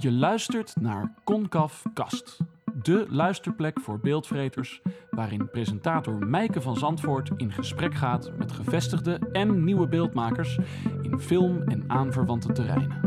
Je 0.00 0.12
luistert 0.12 0.74
naar 0.80 1.14
Concaf 1.24 1.82
Kast, 1.94 2.38
de 2.82 3.06
luisterplek 3.08 3.80
voor 3.80 3.98
beeldvreters, 4.00 4.82
waarin 5.10 5.50
presentator 5.50 6.26
Mijke 6.26 6.60
van 6.60 6.76
Zandvoort 6.76 7.30
in 7.36 7.52
gesprek 7.52 7.94
gaat 7.94 8.32
met 8.38 8.52
gevestigde 8.52 9.18
en 9.32 9.64
nieuwe 9.64 9.88
beeldmakers 9.88 10.58
in 11.02 11.18
film- 11.18 11.62
en 11.62 11.84
aanverwante 11.86 12.52
terreinen. 12.52 12.99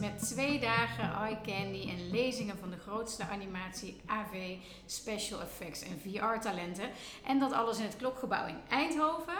Met 0.00 0.28
twee 0.28 0.60
dagen 0.60 1.12
eye 1.12 1.38
candy 1.42 1.88
en 1.88 2.10
lezingen 2.10 2.58
van 2.58 2.70
de 2.70 2.78
grootste 2.78 3.24
animatie, 3.28 4.00
AV, 4.06 4.56
special 4.86 5.40
effects 5.40 5.82
en 5.82 6.00
VR-talenten. 6.00 6.90
En 7.26 7.38
dat 7.38 7.52
alles 7.52 7.78
in 7.78 7.84
het 7.84 7.96
Klokgebouw 7.96 8.46
in 8.46 8.60
Eindhoven. 8.68 9.38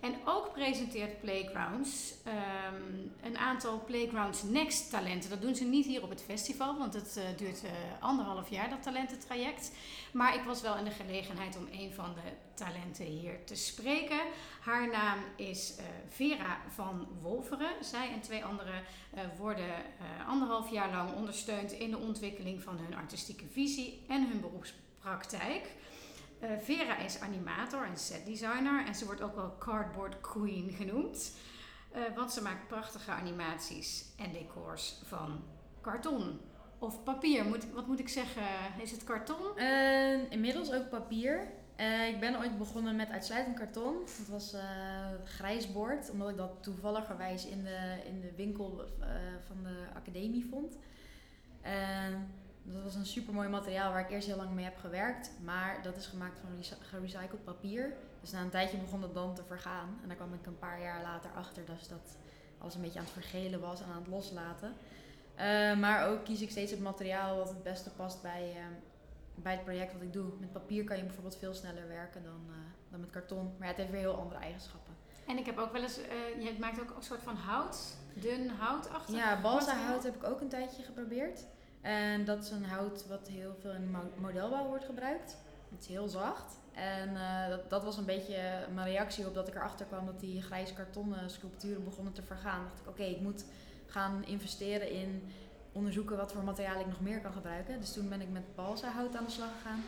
En 0.00 0.14
ook 0.24 0.52
presenteert 0.52 1.20
Playgrounds 1.20 2.14
ehm, 2.24 3.26
een 3.26 3.38
aantal 3.38 3.82
Playgrounds 3.86 4.42
Next 4.42 4.90
talenten. 4.90 5.30
Dat 5.30 5.42
doen 5.42 5.54
ze 5.54 5.64
niet 5.64 5.86
hier 5.86 6.02
op 6.02 6.10
het 6.10 6.22
festival, 6.22 6.78
want 6.78 6.94
het 6.94 7.16
eh, 7.16 7.24
duurt 7.36 7.64
eh, 7.64 7.70
anderhalf 8.00 8.50
jaar, 8.50 8.70
dat 8.70 8.82
talententraject. 8.82 9.72
Maar 10.12 10.34
ik 10.34 10.42
was 10.42 10.60
wel 10.60 10.76
in 10.76 10.84
de 10.84 10.90
gelegenheid 10.90 11.56
om 11.56 11.68
een 11.72 11.92
van 11.92 12.14
de 12.14 12.30
talenten 12.54 13.04
hier 13.04 13.44
te 13.44 13.54
spreken. 13.54 14.20
Haar 14.60 14.88
naam 14.88 15.18
is 15.36 15.76
eh, 15.76 15.84
Vera 16.08 16.60
van 16.74 17.08
Wolveren. 17.22 17.84
Zij 17.84 18.12
en 18.12 18.20
twee 18.20 18.44
anderen 18.44 18.82
worden 19.38 19.74
anderhalf 20.28 20.70
jaar 20.70 20.90
lang 20.90 21.14
ondersteund 21.14 21.72
in 21.72 21.90
de 21.90 21.98
ontwikkeling 21.98 22.62
van 22.62 22.78
hun 22.78 22.94
artistieke 22.94 23.46
visie 23.52 24.04
en 24.08 24.28
hun 24.28 24.40
beroepspraktijk. 24.40 25.66
Eh, 26.40 26.50
Vera 26.58 26.96
is 26.96 27.20
animator 27.20 27.84
en 27.84 27.96
setdesigner 27.96 28.86
en 28.86 28.94
ze 28.94 29.04
wordt 29.04 29.20
ook 29.20 29.34
wel 29.34 29.54
Cardboard 29.58 30.20
Queen 30.20 30.70
genoemd. 30.70 31.36
Eh, 31.92 32.02
want 32.14 32.32
ze 32.32 32.42
maakt 32.42 32.68
prachtige 32.68 33.10
animaties 33.10 34.04
en 34.16 34.32
decors 34.32 35.00
van 35.04 35.42
karton 35.80 36.40
of 36.78 37.02
papier. 37.02 37.44
Moet, 37.44 37.72
wat 37.72 37.86
moet 37.86 37.98
ik 37.98 38.08
zeggen? 38.08 38.42
Is 38.80 38.90
het 38.90 39.04
karton? 39.04 39.56
Eh, 39.56 40.30
inmiddels 40.32 40.72
ook 40.72 40.88
papier. 40.88 41.56
Ik 42.08 42.20
ben 42.20 42.38
ooit 42.38 42.58
begonnen 42.58 42.96
met 42.96 43.10
uitsluitend 43.10 43.56
karton. 43.56 43.94
Dat 44.18 44.26
was 44.28 44.52
eh 44.52 45.06
grijs 45.24 45.72
bord, 45.72 46.10
omdat 46.10 46.28
ik 46.28 46.36
dat 46.36 46.62
toevalligerwijs 46.62 47.46
in 47.46 47.64
de, 47.64 47.96
in 48.06 48.20
de 48.20 48.32
winkel 48.36 48.84
van 49.46 49.62
de 49.62 49.86
academie 49.94 50.46
vond. 50.50 50.76
Dat 52.72 52.82
was 52.82 52.94
een 52.94 53.06
super 53.06 53.34
mooi 53.34 53.48
materiaal 53.48 53.92
waar 53.92 54.00
ik 54.00 54.10
eerst 54.10 54.26
heel 54.26 54.36
lang 54.36 54.50
mee 54.50 54.64
heb 54.64 54.76
gewerkt. 54.76 55.30
Maar 55.44 55.82
dat 55.82 55.96
is 55.96 56.06
gemaakt 56.06 56.38
van 56.38 56.56
recy- 56.56 56.74
gerecycled 56.90 57.44
papier. 57.44 57.92
Dus 58.20 58.30
na 58.30 58.40
een 58.40 58.50
tijdje 58.50 58.76
begon 58.76 59.00
dat 59.00 59.14
dan 59.14 59.34
te 59.34 59.42
vergaan. 59.44 59.98
En 60.02 60.08
daar 60.08 60.16
kwam 60.16 60.34
ik 60.34 60.46
een 60.46 60.58
paar 60.58 60.80
jaar 60.80 61.02
later 61.02 61.30
achter 61.36 61.64
dus 61.66 61.88
dat 61.88 62.16
alles 62.58 62.74
een 62.74 62.80
beetje 62.80 62.98
aan 62.98 63.04
het 63.04 63.14
vergelen 63.14 63.60
was 63.60 63.80
en 63.80 63.86
aan 63.88 63.98
het 64.00 64.06
loslaten. 64.08 64.72
Eh, 65.34 65.76
maar 65.78 66.08
ook 66.08 66.24
kies 66.24 66.40
ik 66.40 66.50
steeds 66.50 66.70
het 66.70 66.80
materiaal 66.80 67.36
wat 67.36 67.48
het 67.48 67.62
beste 67.62 67.90
past 67.90 68.22
bij, 68.22 68.50
eh, 68.56 68.62
bij 69.34 69.52
het 69.52 69.64
project 69.64 69.92
wat 69.92 70.02
ik 70.02 70.12
doe. 70.12 70.26
Met 70.40 70.52
papier 70.52 70.84
kan 70.84 70.96
je 70.96 71.02
bijvoorbeeld 71.04 71.36
veel 71.38 71.54
sneller 71.54 71.88
werken 71.88 72.22
dan, 72.22 72.40
eh, 72.48 72.54
dan 72.90 73.00
met 73.00 73.10
karton. 73.10 73.44
Maar 73.44 73.66
ja, 73.66 73.66
het 73.66 73.76
heeft 73.76 73.90
weer 73.90 74.00
heel 74.00 74.20
andere 74.20 74.40
eigenschappen. 74.40 74.94
En 75.26 75.38
ik 75.38 75.46
heb 75.46 75.58
ook 75.58 75.72
wel 75.72 75.82
eens, 75.82 75.98
eh, 76.00 76.42
je 76.44 76.56
maakt 76.60 76.80
ook 76.80 76.96
een 76.96 77.02
soort 77.02 77.22
van 77.22 77.36
hout, 77.36 77.96
dun 78.14 78.48
houtachtig. 78.48 79.14
Ja, 79.14 79.40
balsa 79.40 79.76
hout 79.76 80.02
heb 80.02 80.14
ik 80.14 80.24
ook 80.24 80.40
een 80.40 80.48
tijdje 80.48 80.82
geprobeerd. 80.82 81.44
En 81.80 82.24
dat 82.24 82.44
is 82.44 82.50
een 82.50 82.64
hout 82.64 83.06
wat 83.06 83.28
heel 83.28 83.56
veel 83.60 83.72
in 83.72 83.90
mo- 83.90 84.12
modelbouw 84.16 84.66
wordt 84.66 84.84
gebruikt. 84.84 85.36
Het 85.70 85.80
is 85.80 85.86
heel 85.86 86.08
zacht. 86.08 86.56
En 86.72 87.16
eh, 87.16 87.48
dat, 87.48 87.70
dat 87.70 87.84
was 87.84 87.96
een 87.96 88.04
beetje 88.04 88.66
mijn 88.74 88.86
reactie 88.86 89.26
op 89.26 89.34
dat 89.34 89.48
ik 89.48 89.54
erachter 89.54 89.86
kwam 89.86 90.06
dat 90.06 90.20
die 90.20 90.42
grijze 90.42 90.74
kartonnen 90.74 91.30
sculpturen 91.30 91.84
begonnen 91.84 92.12
te 92.12 92.22
vergaan. 92.22 92.62
dacht 92.64 92.80
ik, 92.80 92.88
oké, 92.88 93.02
ik 93.02 93.20
moet 93.20 93.44
gaan 93.86 94.24
investeren 94.24 94.90
in 94.90 95.32
onderzoeken 95.72 96.16
wat 96.16 96.32
voor 96.32 96.44
materiaal 96.44 96.80
ik 96.80 96.86
nog 96.86 97.00
meer 97.00 97.20
kan 97.20 97.32
gebruiken. 97.32 97.80
Dus 97.80 97.92
toen 97.92 98.08
ben 98.08 98.20
ik 98.20 98.30
met 98.30 98.54
balsa 98.54 98.90
hout 98.90 99.16
aan 99.16 99.24
de 99.24 99.30
slag 99.30 99.50
gegaan. 99.56 99.84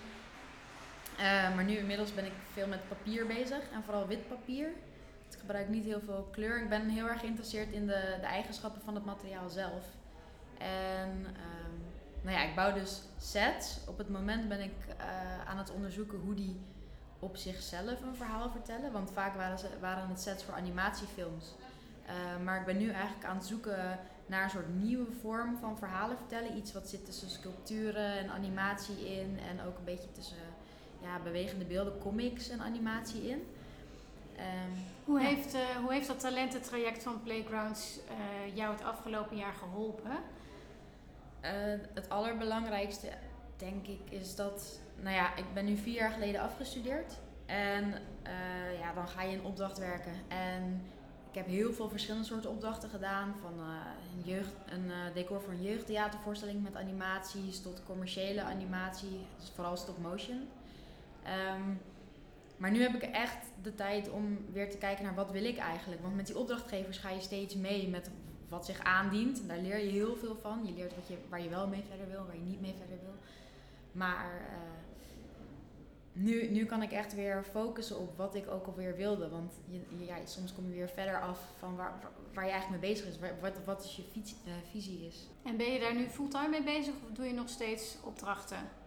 Eh, 1.19 1.55
maar 1.55 1.65
nu 1.65 1.77
inmiddels 1.77 2.15
ben 2.15 2.25
ik 2.25 2.33
veel 2.53 2.67
met 2.67 2.89
papier 2.89 3.27
bezig 3.27 3.71
en 3.73 3.83
vooral 3.83 4.07
wit 4.07 4.29
papier. 4.29 4.69
Ik 5.31 5.39
gebruik 5.39 5.69
niet 5.69 5.85
heel 5.85 6.01
veel 6.01 6.29
kleur. 6.31 6.63
Ik 6.63 6.69
ben 6.69 6.89
heel 6.89 7.07
erg 7.07 7.21
geïnteresseerd 7.21 7.73
in 7.73 7.87
de, 7.87 8.17
de 8.21 8.27
eigenschappen 8.27 8.83
van 8.83 8.95
het 8.95 9.05
materiaal 9.05 9.49
zelf. 9.49 9.85
En 10.61 11.27
ehm, 11.27 11.75
nou 12.23 12.37
ja, 12.37 12.43
ik 12.43 12.55
bouw 12.55 12.73
dus 12.73 13.03
sets. 13.19 13.79
Op 13.87 13.99
het 13.99 14.09
moment 14.09 14.49
ben 14.49 14.61
ik 14.61 14.73
eh, 14.99 15.49
aan 15.49 15.59
het 15.59 15.71
onderzoeken 15.71 16.19
hoe 16.19 16.35
die 16.35 16.61
op 17.19 17.37
zichzelf 17.37 18.03
een 18.03 18.15
verhaal 18.17 18.51
vertellen. 18.51 18.93
Want 18.93 19.11
vaak 19.13 19.35
waren, 19.37 19.59
ze, 19.59 19.69
waren 19.81 20.09
het 20.09 20.21
sets 20.21 20.45
voor 20.45 20.55
animatiefilms. 20.55 21.55
Eh, 22.07 22.15
maar 22.45 22.61
ik 22.61 22.67
ben 22.67 22.79
nu 22.79 22.91
eigenlijk 22.91 23.25
aan 23.25 23.37
het 23.37 23.47
zoeken 23.47 23.99
naar 24.27 24.45
een 24.45 24.51
soort 24.51 24.75
nieuwe 24.83 25.13
vorm 25.21 25.57
van 25.61 25.79
verhalen 25.79 26.17
vertellen. 26.17 26.57
Iets 26.57 26.73
wat 26.73 26.89
zit 26.89 27.05
tussen 27.05 27.31
sculpturen 27.31 28.19
en 28.19 28.31
animatie 28.31 29.13
in. 29.21 29.39
En 29.49 29.67
ook 29.67 29.79
een 29.79 29.85
beetje 29.85 30.13
tussen 30.13 30.37
ja, 31.03 31.19
bewegende 31.25 31.65
beelden, 31.65 31.99
comics 31.99 32.49
en 32.49 32.61
animatie 32.61 33.29
in. 33.29 33.47
Ehm, 34.37 34.71
Hoe, 35.05 35.21
Ja. 35.21 35.27
heeft, 35.27 35.55
eh, 35.55 35.61
hoe 35.83 35.93
heeft 35.93 36.07
dat 36.07 36.21
talententraject 36.21 37.03
van 37.03 37.23
Playgrounds 37.23 37.99
jou 38.55 38.73
het 38.73 38.85
afgelopen 38.85 39.37
jaar 39.37 39.53
geholpen? 39.53 40.11
Eh, 41.41 41.53
het 41.95 42.09
allerbelangrijkste, 42.09 43.09
denk 43.57 43.87
ik, 43.87 44.01
is 44.09 44.37
dat. 44.37 44.81
Nou 44.97 45.15
ja, 45.15 45.37
ik 45.37 45.55
ben 45.55 45.65
nu 45.65 45.77
vier 45.77 45.95
jaar 45.95 46.11
geleden 46.11 46.41
afgestudeerd. 46.41 47.19
En 47.47 47.95
eh, 48.23 48.79
ja, 48.81 48.93
dan 48.95 49.09
ga 49.09 49.23
je 49.23 49.37
in 49.37 49.45
opdracht 49.45 49.79
werken. 49.79 50.13
En 50.29 50.83
ik 51.31 51.35
heb 51.35 51.47
heel 51.47 51.73
veel 51.73 51.89
verschillende 51.89 52.27
soorten 52.27 52.51
opdrachten 52.51 52.89
gedaan. 52.89 53.35
Van 53.41 53.53
eh, 53.59 53.67
een, 54.17 54.31
jeugd, 54.31 54.53
een 54.69 55.13
decor 55.15 55.41
voor 55.41 55.53
een 55.53 55.63
jeugdtheatervoorstelling 55.63 56.63
met 56.63 56.77
animaties 56.77 57.63
tot 57.63 57.83
commerciële 57.87 58.43
animatie, 58.43 59.27
dus 59.39 59.51
vooral 59.55 59.77
stop 59.77 59.99
motion. 59.99 60.49
Ehm, 61.23 61.63
maar 62.57 62.71
nu 62.71 62.83
heb 62.83 62.95
ik 62.95 63.03
echt 63.03 63.47
de 63.63 63.75
tijd 63.75 64.11
om 64.11 64.39
weer 64.53 64.71
te 64.71 64.77
kijken 64.77 65.05
naar 65.05 65.15
wat 65.15 65.31
wil 65.31 65.45
ik 65.45 65.59
eigenlijk. 65.59 66.03
Want 66.03 66.17
met 66.17 66.27
die 66.27 66.39
opdrachtgevers 66.39 66.99
ga 66.99 67.11
je 67.11 67.21
steeds 67.21 67.55
mee 67.55 67.89
met 67.89 68.11
wat 68.51 68.67
zich 68.67 68.81
aandient. 68.81 69.41
En 69.41 69.49
daar 69.49 69.59
leer 69.59 69.79
je 69.79 69.91
heel 69.91 70.17
veel 70.17 70.37
van. 70.37 70.67
Je 70.67 70.73
leert 70.73 70.95
wat 70.95 71.09
je, 71.09 71.17
waar 71.29 71.43
je 71.43 71.49
wel 71.49 71.67
mee 71.67 71.85
verder 71.89 72.09
wil, 72.09 72.27
waar 72.27 72.37
je 72.37 72.43
niet 72.43 72.61
mee 72.61 72.75
verder 72.79 72.99
wil. 73.03 73.15
Maar 73.93 74.31
eh, 74.49 74.81
nu, 76.13 76.51
nu 76.51 76.65
kan 76.65 76.83
ik 76.83 76.93
echt 76.93 77.15
weer 77.15 77.45
focussen 77.51 77.99
op 77.99 78.17
wat 78.17 78.35
ik 78.35 78.51
ook 78.51 78.67
alweer 78.67 78.97
wilde. 78.97 79.29
Want 79.29 79.53
je, 79.67 80.23
soms 80.25 80.55
kom 80.55 80.69
je 80.69 80.75
weer 80.75 80.89
verder 80.89 81.21
af 81.21 81.39
van 81.59 81.77
waar, 81.77 81.95
waar, 82.35 82.45
je 82.45 82.51
eigenlijk 82.51 82.83
mee 82.83 82.93
bezig 82.93 83.09
is. 83.09 83.19
Wat, 83.41 83.65
wat 83.65 83.85
is 83.85 83.97
je 83.97 84.05
eh, 84.45 84.53
visie 84.71 85.07
is. 85.07 85.29
En 85.43 85.57
ben 85.57 85.73
je 85.73 85.81
daar 85.81 85.95
nu 85.95 86.09
fulltime 86.09 86.49
mee 86.49 86.63
bezig 86.63 86.95
of 86.95 87.17
doe 87.17 87.27
je 87.27 87.33
nog 87.33 87.49
steeds 87.49 87.97
opdrachten? 88.05 88.80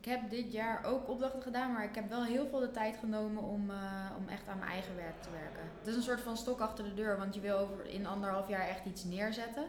Ik 0.00 0.04
heb 0.04 0.30
dit 0.30 0.52
jaar 0.52 0.84
ook 0.84 1.08
opdrachten 1.08 1.42
gedaan, 1.42 1.72
maar 1.72 1.84
ik 1.84 1.94
heb 1.94 2.08
wel 2.08 2.24
heel 2.24 2.46
veel 2.46 2.60
de 2.60 2.70
tijd 2.70 2.96
genomen 2.96 3.42
om, 3.42 3.70
eh, 3.70 4.10
om 4.18 4.28
echt 4.28 4.48
aan 4.48 4.58
mijn 4.58 4.70
eigen 4.70 4.96
werk 4.96 5.22
te 5.22 5.30
werken. 5.30 5.70
Het 5.78 5.86
is 5.86 5.96
een 5.96 6.02
soort 6.02 6.20
van 6.20 6.36
stok 6.36 6.60
achter 6.60 6.84
de 6.84 6.94
deur, 6.94 7.18
want 7.18 7.34
je 7.34 7.40
wil 7.40 7.58
over 7.58 7.86
in 7.86 8.06
anderhalf 8.06 8.48
jaar 8.48 8.68
echt 8.68 8.84
iets 8.84 9.04
neerzetten. 9.04 9.66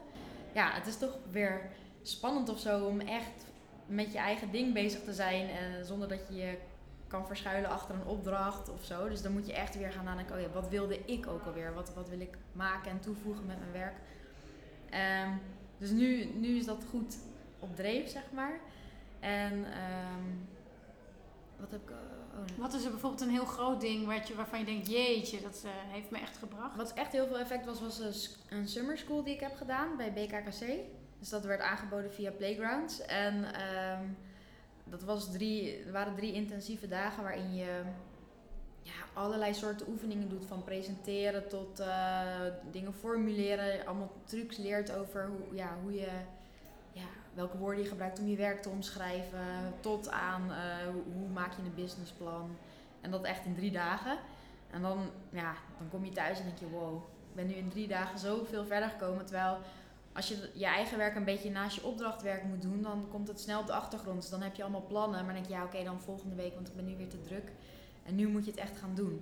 Ja, 0.53 0.71
het 0.71 0.87
is 0.87 0.97
toch 0.97 1.17
weer 1.31 1.61
spannend 2.01 2.49
of 2.49 2.59
zo 2.59 2.85
om 2.85 2.99
echt 2.99 3.45
met 3.85 4.11
je 4.11 4.17
eigen 4.17 4.51
ding 4.51 4.73
bezig 4.73 5.03
te 5.03 5.13
zijn 5.13 5.49
en 5.49 5.85
zonder 5.85 6.07
dat 6.07 6.27
je 6.27 6.35
je 6.35 6.57
kan 7.07 7.27
verschuilen 7.27 7.69
achter 7.69 7.95
een 7.95 8.05
opdracht 8.05 8.69
of 8.69 8.83
zo. 8.83 9.09
Dus 9.09 9.21
dan 9.21 9.31
moet 9.31 9.47
je 9.47 9.53
echt 9.53 9.77
weer 9.77 9.91
gaan 9.91 10.05
nadenken, 10.05 10.35
oh 10.35 10.41
ja, 10.41 10.49
wat 10.49 10.69
wilde 10.69 11.05
ik 11.05 11.27
ook 11.27 11.45
alweer? 11.45 11.73
Wat, 11.73 11.93
wat 11.93 12.09
wil 12.09 12.19
ik 12.19 12.37
maken 12.51 12.91
en 12.91 12.99
toevoegen 12.99 13.45
met 13.45 13.59
mijn 13.59 13.71
werk? 13.71 13.95
Ehm, 14.89 15.29
dus 15.77 15.89
nu, 15.89 16.25
nu 16.25 16.57
is 16.57 16.65
dat 16.65 16.85
goed 16.89 17.17
op 17.59 17.75
dreef, 17.75 18.09
zeg 18.09 18.23
maar. 18.31 18.59
En 19.19 19.65
ehm, 19.65 20.23
wat 21.59 21.71
heb 21.71 21.81
ik. 21.81 21.89
eh, 21.89 21.95
oh 22.39 22.45
nee. 22.45 22.57
Wat 22.57 22.73
is 22.73 22.83
er 22.83 22.91
bijvoorbeeld 22.91 23.21
een 23.21 23.29
heel 23.29 23.45
groot 23.45 23.81
ding 23.81 24.05
wat 24.05 24.27
je, 24.27 24.35
waarvan 24.35 24.59
je 24.59 24.65
denkt, 24.65 24.87
jeetje, 24.89 25.41
dat 25.41 25.61
eh, 25.65 25.71
heeft 25.93 26.11
me 26.11 26.19
echt 26.19 26.37
gebracht? 26.37 26.75
Wat 26.75 26.93
echt 26.93 27.11
heel 27.11 27.27
veel 27.27 27.39
effect 27.39 27.65
was, 27.65 27.81
was 27.81 27.99
een, 27.99 28.13
s- 28.13 28.37
een 28.49 28.67
summer 28.67 28.97
school 28.97 29.23
die 29.23 29.33
ik 29.33 29.39
heb 29.39 29.55
gedaan 29.55 29.97
bij 29.97 30.13
BKKC. 30.13 30.67
Dus 31.19 31.29
dat 31.29 31.43
werd 31.45 31.61
aangeboden 31.61 32.13
via 32.13 32.31
Playgrounds. 32.31 33.01
En 33.05 33.53
ehm, 33.53 34.03
dat 34.83 35.03
was 35.03 35.31
drie, 35.31 35.83
waren 35.91 36.15
drie 36.15 36.33
intensieve 36.33 36.87
dagen 36.87 37.23
waarin 37.23 37.55
je 37.55 37.81
ja, 38.81 38.91
allerlei 39.13 39.53
soorten 39.53 39.87
oefeningen 39.89 40.29
doet. 40.29 40.45
Van 40.45 40.63
presenteren 40.63 41.47
tot 41.47 41.79
eh, 41.79 42.41
dingen 42.71 42.93
formuleren. 42.93 43.85
Allemaal 43.85 44.11
trucs 44.23 44.57
leert 44.57 44.91
over 44.95 45.27
hoe, 45.27 45.55
ja, 45.55 45.77
hoe 45.81 45.93
je, 45.93 46.07
ja, 46.91 47.07
welke 47.33 47.57
woorden 47.57 47.83
je 47.83 47.89
gebruikt 47.89 48.19
om 48.19 48.27
je 48.27 48.35
werk 48.35 48.61
te 48.61 48.69
omschrijven. 48.69 49.73
Tot 49.79 50.09
aan 50.09 50.51
eh, 50.51 50.87
hoe, 51.13 51.29
maak 51.33 51.51
je 51.53 51.61
een 51.61 51.75
businessplan. 51.75 52.57
En 53.01 53.11
dat 53.11 53.23
echt 53.23 53.45
in 53.45 53.55
drie 53.55 53.71
dagen. 53.71 54.17
En 54.71 54.81
dan, 54.81 55.09
ja, 55.29 55.53
dan 55.77 55.89
kom 55.89 56.05
je 56.05 56.11
thuis 56.11 56.39
en 56.39 56.45
denk 56.45 56.59
je, 56.59 56.69
wow, 56.69 56.95
ik 57.29 57.35
ben 57.35 57.47
nu 57.47 57.53
in 57.53 57.69
drie 57.69 57.87
dagen 57.87 58.19
zoveel 58.19 58.65
verder 58.65 58.89
gekomen. 58.89 59.25
Terwijl 59.25 59.57
als 60.13 60.27
je 60.27 60.49
je 60.53 60.65
eigen 60.65 60.97
werk 60.97 61.15
een 61.15 61.23
beetje 61.23 61.51
naast 61.51 61.75
je 61.75 61.83
opdrachtwerk 61.83 62.43
moet 62.43 62.61
doen, 62.61 62.81
dan 62.81 63.07
komt 63.09 63.27
het 63.27 63.39
snel 63.39 63.59
op 63.59 63.67
de 63.67 63.73
achtergrond. 63.73 64.21
Dus 64.21 64.29
dan 64.29 64.41
heb 64.41 64.55
je 64.55 64.61
allemaal 64.61 64.85
plannen, 64.87 65.25
maar 65.25 65.33
dan 65.33 65.43
denk 65.43 65.45
je, 65.45 65.53
ja 65.53 65.63
oké, 65.63 65.83
dan 65.83 66.01
volgende 66.01 66.35
week, 66.35 66.53
want 66.53 66.67
ik 66.67 66.75
ben 66.75 66.85
nu 66.85 66.97
weer 66.97 67.09
te 67.09 67.21
druk. 67.21 67.51
En 68.05 68.15
nu 68.15 68.27
moet 68.27 68.45
je 68.45 68.51
het 68.51 68.59
echt 68.59 68.77
gaan 68.77 68.95
doen. 68.95 69.21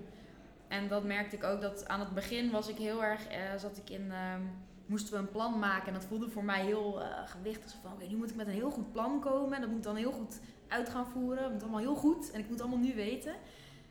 En 0.68 0.88
dat 0.88 1.04
merkte 1.04 1.36
ik 1.36 1.44
ook, 1.44 1.62
dat 1.62 1.88
aan 1.88 2.00
het 2.00 2.14
begin 2.14 2.52
was 2.52 2.68
ik 2.68 2.78
heel 2.78 3.04
erg, 3.04 3.28
eh, 3.28 3.40
zat 3.58 3.78
ik 3.78 3.90
in, 3.90 4.12
ehm, 4.12 4.42
moesten 4.88 5.14
we 5.14 5.20
een 5.20 5.32
plan 5.32 5.60
maken. 5.60 5.88
En 5.88 5.94
dat 5.94 6.06
voelde 6.06 6.30
voor 6.30 6.44
mij 6.44 6.66
heel 6.66 7.02
uh, 7.02 7.08
gewichtig. 7.26 7.76
Van 7.82 8.10
nu 8.10 8.16
moet 8.16 8.30
ik 8.30 8.36
met 8.36 8.48
een 8.48 8.54
heel 8.54 8.72
goed 8.72 8.92
plan 8.92 9.20
komen. 9.20 9.54
En 9.54 9.62
dat 9.62 9.70
moet 9.70 9.84
dan 9.84 9.96
heel 9.96 10.12
goed 10.12 10.40
uit 10.68 10.90
gaan 10.90 11.08
voeren. 11.08 11.44
Het 11.44 11.54
moet 11.54 11.62
allemaal 11.62 11.80
heel 11.80 11.96
goed. 11.96 12.32
En 12.32 12.40
ik 12.40 12.50
moet 12.50 12.62
allemaal 12.62 12.80
nu 12.80 12.96
weten. 12.96 13.34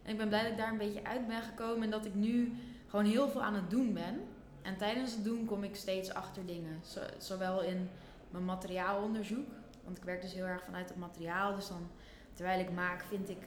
En 0.02 0.12
ik 0.12 0.16
ben 0.16 0.28
blij 0.28 0.43
dat 0.43 0.50
ik 0.50 0.58
daar 0.58 0.70
een 0.70 0.78
beetje 0.78 1.04
uit 1.04 1.26
ben 1.26 1.43
gekomen. 1.43 1.82
En 1.82 1.90
dat 1.90 2.04
ik 2.04 2.14
nu 2.14 2.52
gewoon 2.88 3.04
heel 3.04 3.28
veel 3.28 3.43
aan 3.43 3.54
het 3.54 3.70
doen 3.70 3.93
ben. 3.93 4.20
En 4.62 4.76
tijdens 4.76 5.12
het 5.12 5.25
doen 5.25 5.44
kom 5.44 5.64
ik 5.64 5.76
steeds 5.76 6.14
achter 6.14 6.46
dingen. 6.46 6.81
zowel 7.19 7.62
in 7.62 7.88
mijn 8.31 8.44
materiaalonderzoek. 8.44 9.49
Want 9.84 9.99
ik 9.99 10.04
werk 10.04 10.22
dus 10.22 10.32
heel 10.32 10.44
erg 10.44 10.64
vanuit 10.64 10.88
het 10.88 10.99
materiaal. 10.99 11.54
Dus 11.54 11.69
dan, 11.69 11.88
terwijl 12.32 12.60
ik 12.60 12.70
maak, 12.70 13.04
vind 13.08 13.28
ik, 13.28 13.38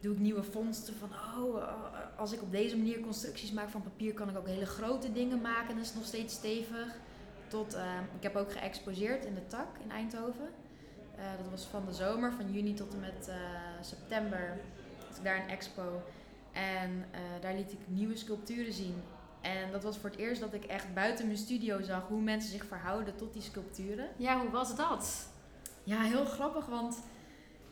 doe 0.00 0.14
ik 0.14 0.20
nieuwe 0.20 0.42
vondsten 0.42 0.94
van... 0.94 1.10
Oh, 1.38 1.62
eh, 1.62 1.68
als 2.16 2.32
ik 2.32 2.42
op 2.42 2.50
deze 2.50 2.76
manier 2.76 3.00
constructies 3.00 3.52
maak 3.52 3.68
van 3.68 3.82
papier... 3.82 4.14
kan 4.14 4.28
ik 4.28 4.36
ook 4.36 4.46
hele 4.46 4.66
grote 4.66 5.12
dingen 5.12 5.40
maken. 5.40 5.68
En 5.68 5.76
dat 5.76 5.84
is 5.84 5.94
nog 5.94 6.04
steeds 6.04 6.34
stevig. 6.34 6.96
Tot, 7.48 7.74
uh, 7.74 7.82
ik 8.16 8.22
heb 8.22 8.36
ook 8.36 8.52
geëxposeerd 8.52 9.24
in 9.24 9.34
de 9.34 9.46
Tak 9.46 9.66
in 9.82 9.90
Eindhoven. 9.90 10.48
Uh, 11.18 11.22
dat 11.42 11.50
was 11.50 11.64
van 11.64 11.84
de 11.86 11.92
zomer, 11.92 12.32
van 12.32 12.52
juni 12.52 12.74
tot 12.74 12.92
en 12.92 13.00
met 13.00 13.30
september. 13.80 14.58
Had 15.08 15.16
ik 15.16 15.24
daar 15.24 15.42
een 15.42 15.48
expo. 15.48 16.02
En 16.52 17.04
daar 17.40 17.54
liet 17.54 17.72
ik 17.72 17.78
nieuwe 17.86 18.16
sculpturen 18.16 18.72
zien. 18.72 19.02
En 19.40 19.70
dat 19.72 19.82
was 19.82 19.98
voor 19.98 20.10
het 20.10 20.18
eerst 20.18 20.40
dat 20.40 20.54
ik 20.54 20.64
echt 20.64 20.94
buiten 20.94 21.26
mijn 21.26 21.38
studio 21.38 21.82
zag 21.82 22.08
hoe 22.08 22.20
mensen 22.20 22.50
zich 22.50 22.64
verhouden 22.64 23.16
tot 23.16 23.32
die 23.32 23.42
sculpturen. 23.42 24.08
Ja, 24.16 24.40
hoe 24.40 24.50
was 24.50 24.76
dat? 24.76 25.28
Ja, 25.84 26.02
heel 26.02 26.24
grappig, 26.24 26.66
want 26.66 26.98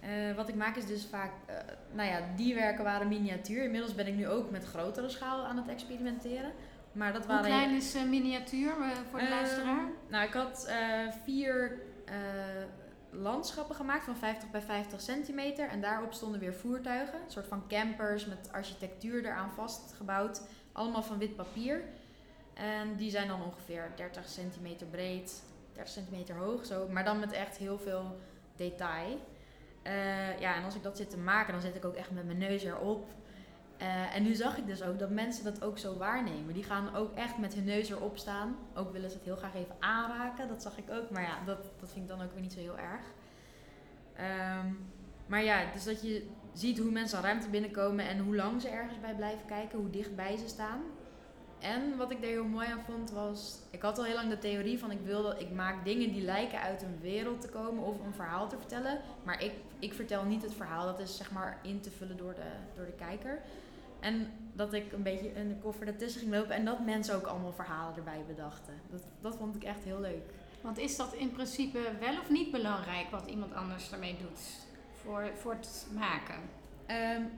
uh, 0.04 0.36
wat 0.36 0.48
ik 0.48 0.54
maak 0.54 0.76
is 0.76 0.86
dus 0.86 1.06
vaak, 1.06 1.32
uh, 1.50 1.56
nou 1.92 2.08
ja, 2.08 2.20
die 2.36 2.54
werken 2.54 2.84
waren 2.84 3.08
miniatuur. 3.08 3.62
Inmiddels 3.62 3.94
ben 3.94 4.06
ik 4.06 4.14
nu 4.14 4.28
ook 4.28 4.50
met 4.50 4.64
grotere 4.64 5.08
schaal 5.08 5.44
aan 5.44 5.56
het 5.56 5.68
experimenteren. 5.68 6.52
Maar 6.92 7.12
dat 7.12 7.24
Hoe 7.24 7.34
waren 7.34 7.50
klein 7.50 7.76
is 7.76 7.96
uh, 7.96 8.02
miniatuur 8.02 8.72
voor 9.10 9.20
de 9.20 9.28
luisteraar? 9.28 9.88
Nou, 10.08 10.26
ik 10.26 10.32
had 10.32 10.72
vier 11.24 11.78
landschappen 13.10 13.76
gemaakt 13.76 14.04
van 14.04 14.16
50 14.16 14.50
bij 14.50 14.60
50 14.60 15.00
centimeter. 15.00 15.68
En 15.68 15.80
daarop 15.80 16.12
stonden 16.12 16.40
weer 16.40 16.54
voertuigen. 16.54 17.14
Een 17.14 17.30
soort 17.30 17.46
van 17.46 17.66
campers 17.68 18.26
met 18.26 18.48
architectuur 18.52 19.24
eraan 19.24 19.50
vastgebouwd. 19.50 20.42
Allemaal 20.72 21.02
van 21.02 21.18
wit 21.18 21.36
papier. 21.36 21.82
En 22.54 22.96
die 22.96 23.10
zijn 23.10 23.28
dan 23.28 23.42
ongeveer 23.42 23.92
30 23.96 24.28
centimeter 24.28 24.86
breed, 24.86 25.42
30 25.72 25.92
centimeter 25.92 26.36
hoog. 26.36 26.66
Zo. 26.66 26.88
Maar 26.88 27.04
dan 27.04 27.18
met 27.18 27.32
echt 27.32 27.56
heel 27.56 27.78
veel 27.78 28.16
detail. 28.56 29.18
Uh, 29.86 30.40
ja, 30.40 30.54
en 30.54 30.64
als 30.64 30.74
ik 30.74 30.82
dat 30.82 30.96
zit 30.96 31.10
te 31.10 31.18
maken, 31.18 31.52
dan 31.52 31.62
zit 31.62 31.74
ik 31.74 31.84
ook 31.84 31.94
echt 31.94 32.10
met 32.10 32.26
mijn 32.26 32.38
neus 32.38 32.64
erop. 32.64 33.08
Uh, 33.80 34.16
en 34.16 34.22
nu 34.22 34.34
zag 34.34 34.58
ik 34.58 34.66
dus 34.66 34.82
ook 34.82 34.98
dat 34.98 35.10
mensen 35.10 35.44
dat 35.44 35.62
ook 35.62 35.78
zo 35.78 35.96
waarnemen. 35.96 36.54
Die 36.54 36.64
gaan 36.64 36.94
ook 36.94 37.14
echt 37.14 37.38
met 37.38 37.54
hun 37.54 37.64
neus 37.64 37.90
erop 37.90 38.18
staan. 38.18 38.56
Ook 38.74 38.92
willen 38.92 39.10
ze 39.10 39.16
het 39.16 39.24
heel 39.24 39.36
graag 39.36 39.54
even 39.54 39.76
aanraken. 39.78 40.48
Dat 40.48 40.62
zag 40.62 40.78
ik 40.78 40.90
ook. 40.90 41.10
Maar 41.10 41.22
ja, 41.22 41.44
dat, 41.44 41.58
dat 41.80 41.92
vind 41.92 42.10
ik 42.10 42.16
dan 42.16 42.22
ook 42.22 42.32
weer 42.32 42.42
niet 42.42 42.52
zo 42.52 42.58
heel 42.58 42.78
erg. 42.78 43.02
Um, 44.60 44.92
maar 45.26 45.42
ja, 45.42 45.72
dus 45.72 45.84
dat 45.84 46.02
je 46.02 46.26
ziet 46.52 46.78
hoe 46.78 46.90
mensen 46.90 47.18
al 47.18 47.24
ruimte 47.24 47.48
binnenkomen 47.48 48.08
en 48.08 48.18
hoe 48.18 48.36
lang 48.36 48.60
ze 48.60 48.68
ergens 48.68 49.00
bij 49.00 49.14
blijven 49.14 49.46
kijken, 49.46 49.78
hoe 49.78 49.90
dichtbij 49.90 50.36
ze 50.36 50.48
staan. 50.48 50.80
En 51.64 51.96
wat 51.96 52.10
ik 52.10 52.20
daar 52.20 52.30
heel 52.30 52.44
mooi 52.44 52.68
aan 52.68 52.84
vond 52.86 53.10
was, 53.10 53.58
ik 53.70 53.82
had 53.82 53.98
al 53.98 54.04
heel 54.04 54.14
lang 54.14 54.30
de 54.30 54.38
theorie 54.38 54.78
van 54.78 54.90
ik 54.90 55.00
wilde, 55.04 55.36
ik 55.38 55.50
maak 55.50 55.84
dingen 55.84 56.12
die 56.12 56.22
lijken 56.22 56.60
uit 56.60 56.82
een 56.82 56.98
wereld 57.00 57.40
te 57.40 57.48
komen 57.48 57.84
of 57.84 58.00
een 58.04 58.14
verhaal 58.14 58.48
te 58.48 58.56
vertellen. 58.58 59.00
Maar 59.22 59.42
ik, 59.42 59.52
ik 59.78 59.94
vertel 59.94 60.24
niet 60.24 60.42
het 60.42 60.54
verhaal, 60.54 60.86
dat 60.86 61.00
is 61.00 61.16
zeg 61.16 61.30
maar 61.30 61.58
in 61.62 61.80
te 61.80 61.90
vullen 61.90 62.16
door 62.16 62.34
de, 62.34 62.50
door 62.76 62.86
de 62.86 62.92
kijker. 62.92 63.38
En 64.00 64.32
dat 64.52 64.72
ik 64.72 64.92
een 64.92 65.02
beetje 65.02 65.32
in 65.32 65.48
de 65.48 65.56
koffer 65.62 65.86
ertussen 65.86 66.20
ging 66.20 66.32
lopen 66.32 66.54
en 66.54 66.64
dat 66.64 66.84
mensen 66.84 67.14
ook 67.14 67.26
allemaal 67.26 67.52
verhalen 67.52 67.96
erbij 67.96 68.24
bedachten. 68.26 68.74
Dat, 68.90 69.02
dat 69.20 69.36
vond 69.36 69.56
ik 69.56 69.64
echt 69.64 69.84
heel 69.84 70.00
leuk. 70.00 70.24
Want 70.60 70.78
is 70.78 70.96
dat 70.96 71.14
in 71.14 71.30
principe 71.30 71.78
wel 72.00 72.20
of 72.20 72.30
niet 72.30 72.50
belangrijk 72.50 73.10
wat 73.10 73.26
iemand 73.26 73.54
anders 73.54 73.92
ermee 73.92 74.16
doet? 74.20 74.64
voor, 75.04 75.30
voor 75.34 75.52
het 75.52 75.86
maken? 75.94 76.40
Um, 76.86 77.30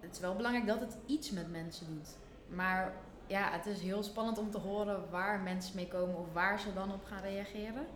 het 0.00 0.12
is 0.12 0.20
wel 0.20 0.36
belangrijk 0.36 0.66
dat 0.66 0.80
het 0.80 0.96
iets 1.06 1.30
met 1.30 1.50
mensen 1.50 1.86
doet. 1.86 2.08
Maar 2.48 2.92
ja, 3.32 3.50
het 3.50 3.66
is 3.66 3.80
heel 3.80 4.02
spannend 4.02 4.38
om 4.38 4.50
te 4.50 4.58
horen 4.58 5.10
waar 5.10 5.40
mensen 5.40 5.76
mee 5.76 5.88
komen 5.88 6.16
of 6.18 6.32
waar 6.32 6.60
ze 6.60 6.74
dan 6.74 6.92
op 6.92 7.04
gaan 7.04 7.22
reageren. 7.22 7.86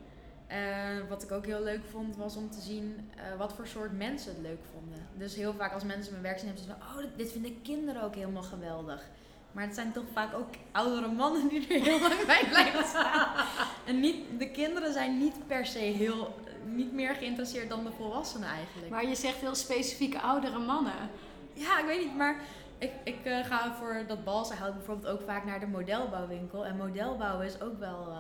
Uh, 0.51 1.09
wat 1.09 1.23
ik 1.23 1.33
ook 1.33 1.47
heel 1.47 1.63
leuk 1.63 1.85
vond, 1.91 2.17
was 2.17 2.37
om 2.37 2.51
te 2.51 2.61
zien 2.61 3.11
uh, 3.17 3.39
wat 3.39 3.53
voor 3.53 3.67
soort 3.67 3.93
mensen 3.93 4.33
het 4.33 4.43
leuk 4.43 4.61
vonden. 4.73 5.09
Dus 5.15 5.35
heel 5.35 5.55
vaak 5.55 5.73
als 5.73 5.85
mensen 5.85 6.13
mijn 6.13 6.25
werk 6.25 6.39
zien, 6.39 6.47
hebben 6.47 6.65
ze 6.65 6.71
van, 6.71 7.05
oh, 7.05 7.11
dit 7.17 7.33
vinden 7.33 7.63
kinderen 7.63 8.03
ook 8.03 8.15
helemaal 8.15 8.43
geweldig. 8.43 9.05
Maar 9.53 9.65
het 9.65 9.75
zijn 9.75 9.93
toch 9.93 10.05
vaak 10.13 10.35
ook 10.35 10.49
oudere 10.73 11.09
mannen 11.13 11.49
die 11.49 11.69
er 11.69 11.83
heel 11.83 12.01
lang 12.01 12.27
bij 12.27 12.47
blijven 12.49 12.85
staan. 12.85 13.47
En 13.87 14.01
niet, 14.01 14.17
de 14.39 14.51
kinderen 14.51 14.93
zijn 14.93 15.19
niet 15.19 15.47
per 15.47 15.67
se 15.67 15.79
heel 15.79 16.35
niet 16.65 16.93
meer 16.93 17.15
geïnteresseerd 17.15 17.69
dan 17.69 17.85
de 17.85 17.93
volwassenen 17.93 18.49
eigenlijk. 18.49 18.91
Maar 18.91 19.07
je 19.09 19.15
zegt 19.15 19.41
heel 19.41 19.55
specifiek 19.55 20.17
oudere 20.17 20.59
mannen. 20.59 21.11
Ja, 21.53 21.79
ik 21.79 21.87
weet 21.87 22.05
niet, 22.05 22.17
maar 22.17 22.41
ik, 22.79 22.93
ik 23.05 23.25
uh, 23.25 23.45
ga 23.45 23.75
voor 23.75 24.05
dat 24.07 24.25
balsenhout 24.25 24.75
bijvoorbeeld 24.75 25.07
ook 25.07 25.21
vaak 25.27 25.45
naar 25.45 25.61
de 25.61 25.67
modelbouwwinkel. 25.67 26.67
En 26.67 26.77
modelbouwen 26.77 27.47
is 27.47 27.61
ook 27.61 27.79
wel 27.79 28.09
uh, 28.09 28.19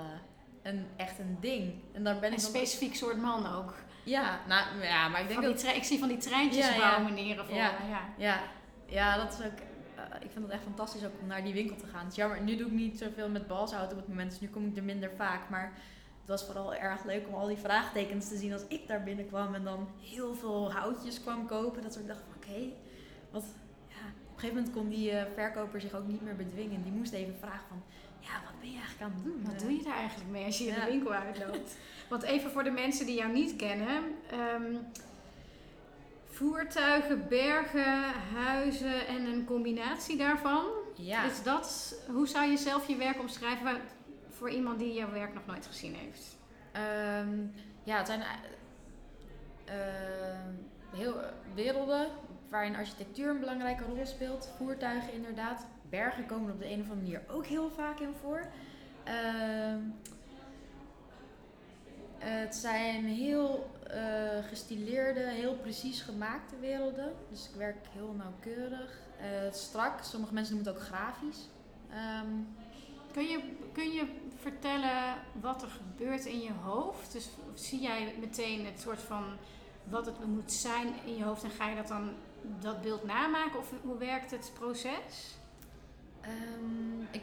een, 0.63 0.87
echt 0.97 1.19
een 1.19 1.37
ding. 1.41 1.75
En 1.93 2.05
daar 2.05 2.19
ben 2.19 2.31
een 2.31 2.37
ik 2.37 2.43
specifiek 2.43 2.95
soort 2.95 3.21
man 3.21 3.55
ook. 3.55 3.75
Ja, 4.05 4.39
nou, 4.49 4.83
ja, 4.83 5.09
maar 5.09 5.21
ik 5.21 5.29
denk 5.29 5.43
dat... 5.43 5.63
ik 5.63 5.85
zie 5.85 5.99
van 5.99 6.09
die 6.09 6.17
treintjes 6.17 6.69
ja, 6.69 6.75
ja. 6.75 7.01
voor 7.01 7.57
ja, 7.57 7.73
ja. 8.19 8.41
ja. 8.87 9.17
Dat 9.17 9.33
is 9.33 9.47
ook... 9.47 9.59
Uh, 9.97 10.03
ik 10.21 10.31
vind 10.31 10.45
het 10.45 10.53
echt 10.53 10.63
fantastisch 10.63 11.05
ook 11.05 11.21
om 11.21 11.27
naar 11.27 11.45
die 11.45 11.53
winkel 11.53 11.77
te 11.77 11.87
gaan. 11.87 12.01
Het 12.01 12.11
is 12.11 12.17
jammer, 12.17 12.41
nu 12.41 12.57
doe 12.57 12.67
ik 12.67 12.73
niet 12.73 12.99
zoveel 12.99 13.29
met 13.29 13.47
balshout 13.47 13.91
op 13.91 13.97
het 13.97 14.09
moment. 14.09 14.31
Dus 14.31 14.41
nu 14.41 14.49
kom 14.49 14.67
ik 14.67 14.77
er 14.77 14.83
minder 14.83 15.11
vaak. 15.17 15.49
Maar 15.51 15.73
het 16.21 16.29
was 16.29 16.45
vooral 16.45 16.75
erg 16.75 17.05
leuk 17.05 17.27
om 17.29 17.35
al 17.35 17.47
die 17.47 17.57
vraagtekens 17.57 18.29
te 18.29 18.37
zien 18.37 18.53
als 18.53 18.67
ik 18.69 18.87
daar 18.87 19.03
binnenkwam 19.03 19.55
en 19.55 19.65
dan 19.65 19.89
heel 20.01 20.35
veel 20.35 20.73
houtjes 20.73 21.21
kwam 21.21 21.47
kopen. 21.47 21.83
Dat 21.83 21.93
soort 21.93 22.07
dacht 22.07 22.21
van 22.21 22.37
oké, 22.37 22.69
wat. 23.31 23.45
Een 24.37 24.43
gegeven 24.43 24.63
moment 24.63 24.75
kon 24.75 24.89
die 24.89 25.13
uh, 25.13 25.23
verkoper 25.35 25.81
zich 25.81 25.95
ook 25.95 26.07
niet 26.07 26.23
meer 26.23 26.37
bedwingen. 26.37 26.83
Die 26.83 26.93
moest 26.93 27.13
even 27.13 27.35
vragen 27.41 27.67
van 27.69 27.83
ja, 28.21 28.33
wat 28.45 28.61
ben 28.61 28.71
je 28.71 28.77
eigenlijk 28.77 29.03
aan 29.03 29.13
het 29.15 29.25
doen? 29.25 29.43
Wat 29.45 29.61
doe 29.61 29.73
je 29.73 29.83
daar 29.83 29.97
eigenlijk 29.97 30.31
mee 30.31 30.45
als 30.45 30.59
je 30.59 30.67
in 30.67 30.75
de 30.75 30.87
winkel 30.91 31.13
uitloopt? 31.13 31.77
Want 32.11 32.23
even 32.23 32.51
voor 32.51 32.65
de 32.65 32.71
mensen 32.71 33.07
die 33.07 33.17
jou 33.17 33.33
niet 33.33 33.57
kennen. 33.57 34.03
Um, 34.57 34.79
voertuigen, 36.31 37.29
bergen, 37.29 38.13
huizen 38.35 39.07
en 39.07 39.27
een 39.27 39.45
combinatie 39.45 40.17
daarvan. 40.17 40.65
Ja. 40.95 41.25
Is 41.25 41.43
dat, 41.43 41.95
hoe 42.07 42.29
zou 42.29 42.51
je 42.51 42.57
zelf 42.57 42.89
je 42.89 42.97
werk 42.97 43.21
omschrijven? 43.21 43.81
voor 44.37 44.51
iemand 44.51 44.79
die 44.79 44.93
jouw 44.93 45.11
werk 45.11 45.35
nog 45.35 45.47
nooit 45.47 45.67
gezien 45.67 45.95
heeft? 45.95 46.37
Um, 47.23 47.53
ja, 47.85 47.97
het 47.97 48.07
zijn 48.07 48.21
uh, 48.21 49.75
heel 50.99 51.15
werelden 51.55 52.09
waarin 52.49 52.77
architectuur 52.77 53.31
een 53.31 53.41
belangrijke 53.41 53.85
rol 53.85 54.07
speelt. 54.07 54.51
Voertuigen 54.57 55.13
inderdaad. 55.13 55.67
Bergen 55.91 56.27
komen 56.27 56.53
op 56.53 56.59
de 56.59 56.71
een 56.71 56.81
of 56.81 56.91
andere 56.91 57.01
manier 57.01 57.23
ook 57.31 57.47
heel 57.47 57.71
vaak 57.71 58.01
in 58.01 58.15
voor. 58.21 58.49
Uh, 59.09 59.15
het 62.19 62.55
zijn 62.55 63.05
heel 63.05 63.71
uh, 63.91 64.45
gestileerde, 64.49 65.21
heel 65.21 65.55
precies 65.55 66.01
gemaakte 66.01 66.59
werelden. 66.61 67.13
Dus 67.31 67.49
ik 67.49 67.55
werk 67.55 67.87
heel 67.93 68.15
nauwkeurig. 68.17 68.99
Uh, 69.21 69.53
strak. 69.53 70.03
Sommige 70.03 70.35
mensen 70.35 70.55
noemen 70.55 70.73
het 70.73 70.83
ook 70.83 70.89
grafisch. 70.89 71.49
Um, 72.25 72.49
kun, 73.13 73.25
je, 73.25 73.41
kun 73.73 73.93
je 73.93 74.07
vertellen 74.37 75.15
wat 75.41 75.63
er 75.63 75.69
gebeurt 75.69 76.25
in 76.25 76.41
je 76.41 76.53
hoofd? 76.63 77.13
Dus 77.13 77.29
zie 77.55 77.81
jij 77.81 78.15
meteen 78.21 78.67
het 78.67 78.81
soort 78.81 79.01
van 79.01 79.25
wat 79.85 80.07
het 80.07 80.27
moet 80.27 80.53
zijn 80.53 80.95
in 81.05 81.17
je 81.17 81.25
hoofd 81.25 81.43
en 81.43 81.51
ga 81.51 81.69
je 81.69 81.77
dat 81.77 81.89
dan 81.89 82.11
dat 82.61 82.83
beeld 82.83 83.05
namaken 83.05 83.59
of 83.59 83.73
hoe 83.83 83.99
werkt 83.99 84.31
het 84.31 84.53
proces? 84.59 85.37
Um, 86.23 87.09
ik 87.11 87.23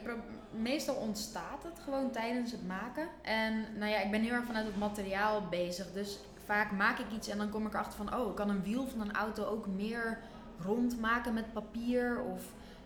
meestal 0.52 0.96
ontstaat 0.96 1.64
het 1.64 1.80
gewoon 1.84 2.12
tijdens 2.12 2.52
het 2.52 2.68
maken. 2.68 3.08
En 3.22 3.66
nou 3.78 3.92
ja, 3.92 4.00
ik 4.00 4.12
ben 4.12 4.22
heel 4.22 4.34
erg 4.34 4.46
vanuit 4.46 4.66
het 4.66 4.78
materiaal 4.78 5.42
bezig. 5.50 5.92
Dus 5.92 6.20
vaak 6.46 6.72
maak 6.72 7.00
ik 7.00 7.12
iets 7.16 7.28
en 7.28 7.38
dan 7.38 7.50
kom 7.50 7.66
ik 7.66 7.74
erachter 7.74 8.06
van... 8.06 8.16
oh, 8.16 8.30
ik 8.30 8.36
kan 8.36 8.50
een 8.50 8.64
wiel 8.64 8.88
van 8.88 9.02
een 9.02 9.16
auto 9.16 9.46
ook 9.46 9.68
meer 9.68 10.20
rond 10.60 11.00
maken 11.00 11.34
met 11.34 11.54
papier. 11.54 12.22
Of 12.22 12.44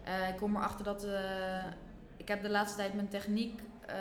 uh, 0.07 0.29
ik 0.29 0.37
kom 0.37 0.55
erachter 0.55 0.85
dat... 0.85 1.05
Uh, 1.05 1.65
ik 2.17 2.27
heb 2.27 2.41
de 2.41 2.49
laatste 2.49 2.77
tijd 2.77 2.93
mijn 2.93 3.09
techniek 3.09 3.61
uh, 3.89 3.95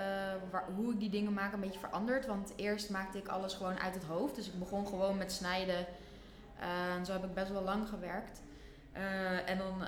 hoe 0.77 0.93
ik 0.93 1.01
die 1.01 1.11
dingen 1.11 1.33
maak 1.33 1.53
een 1.53 1.61
beetje 1.61 1.81
veranderd. 1.81 2.27
Want 2.27 2.53
eerst 2.57 2.91
maakte 2.91 3.19
ik 3.19 3.29
alles 3.29 3.55
gewoon 3.55 3.79
uit 3.79 3.95
het 3.95 4.05
hoofd. 4.05 4.35
Dus 4.35 4.47
ik 4.47 4.59
begon 4.59 4.87
gewoon 4.87 5.17
met 5.17 5.33
snijden. 5.33 5.87
En 6.61 7.07
zo 7.07 7.13
heb 7.13 7.25
ik 7.25 7.35
best 7.35 7.51
wel 7.53 7.63
lang 7.63 7.89
gewerkt. 7.89 8.43
Uh, 8.97 9.49
en 9.51 9.59
dan 9.59 9.85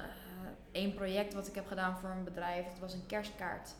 één 0.72 0.94
project 0.94 1.34
wat 1.34 1.48
ik 1.48 1.54
heb 1.54 1.66
gedaan 1.66 1.98
voor 1.98 2.10
een 2.10 2.25
bedrijf. 2.25 2.64
Het 2.68 2.78
was 2.78 2.94
een 2.94 3.06
kerstkaart. 3.06 3.75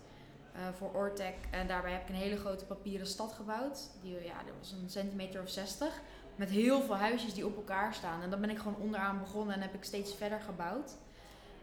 eh, 0.59 0.69
voor 0.79 0.91
Ortec. 0.95 1.35
En 1.51 1.67
daarbij 1.67 1.93
heb 1.93 2.03
ik 2.03 2.09
een 2.09 2.15
hele 2.15 2.37
grote 2.37 2.65
papieren 2.65 3.07
stad 3.07 3.33
gebouwd. 3.33 3.91
Die, 4.03 4.13
ja, 4.13 4.43
dat 4.47 4.55
was 4.59 4.73
een 4.73 4.91
centimeter 4.91 5.43
of 5.43 5.49
60. 5.51 6.01
Met 6.37 6.51
heel 6.51 6.83
veel 6.83 6.97
huisjes 6.97 7.35
die 7.35 7.47
op 7.47 7.57
elkaar 7.57 7.95
staan. 7.95 8.23
En 8.23 8.31
dan 8.31 8.41
ben 8.41 8.51
ik 8.51 8.59
gewoon 8.59 8.77
onderaan 8.81 9.19
begonnen 9.19 9.55
en 9.55 9.61
heb 9.63 9.75
ik 9.75 9.85
steeds 9.85 10.15
verder 10.15 10.41
gebouwd. 10.41 10.97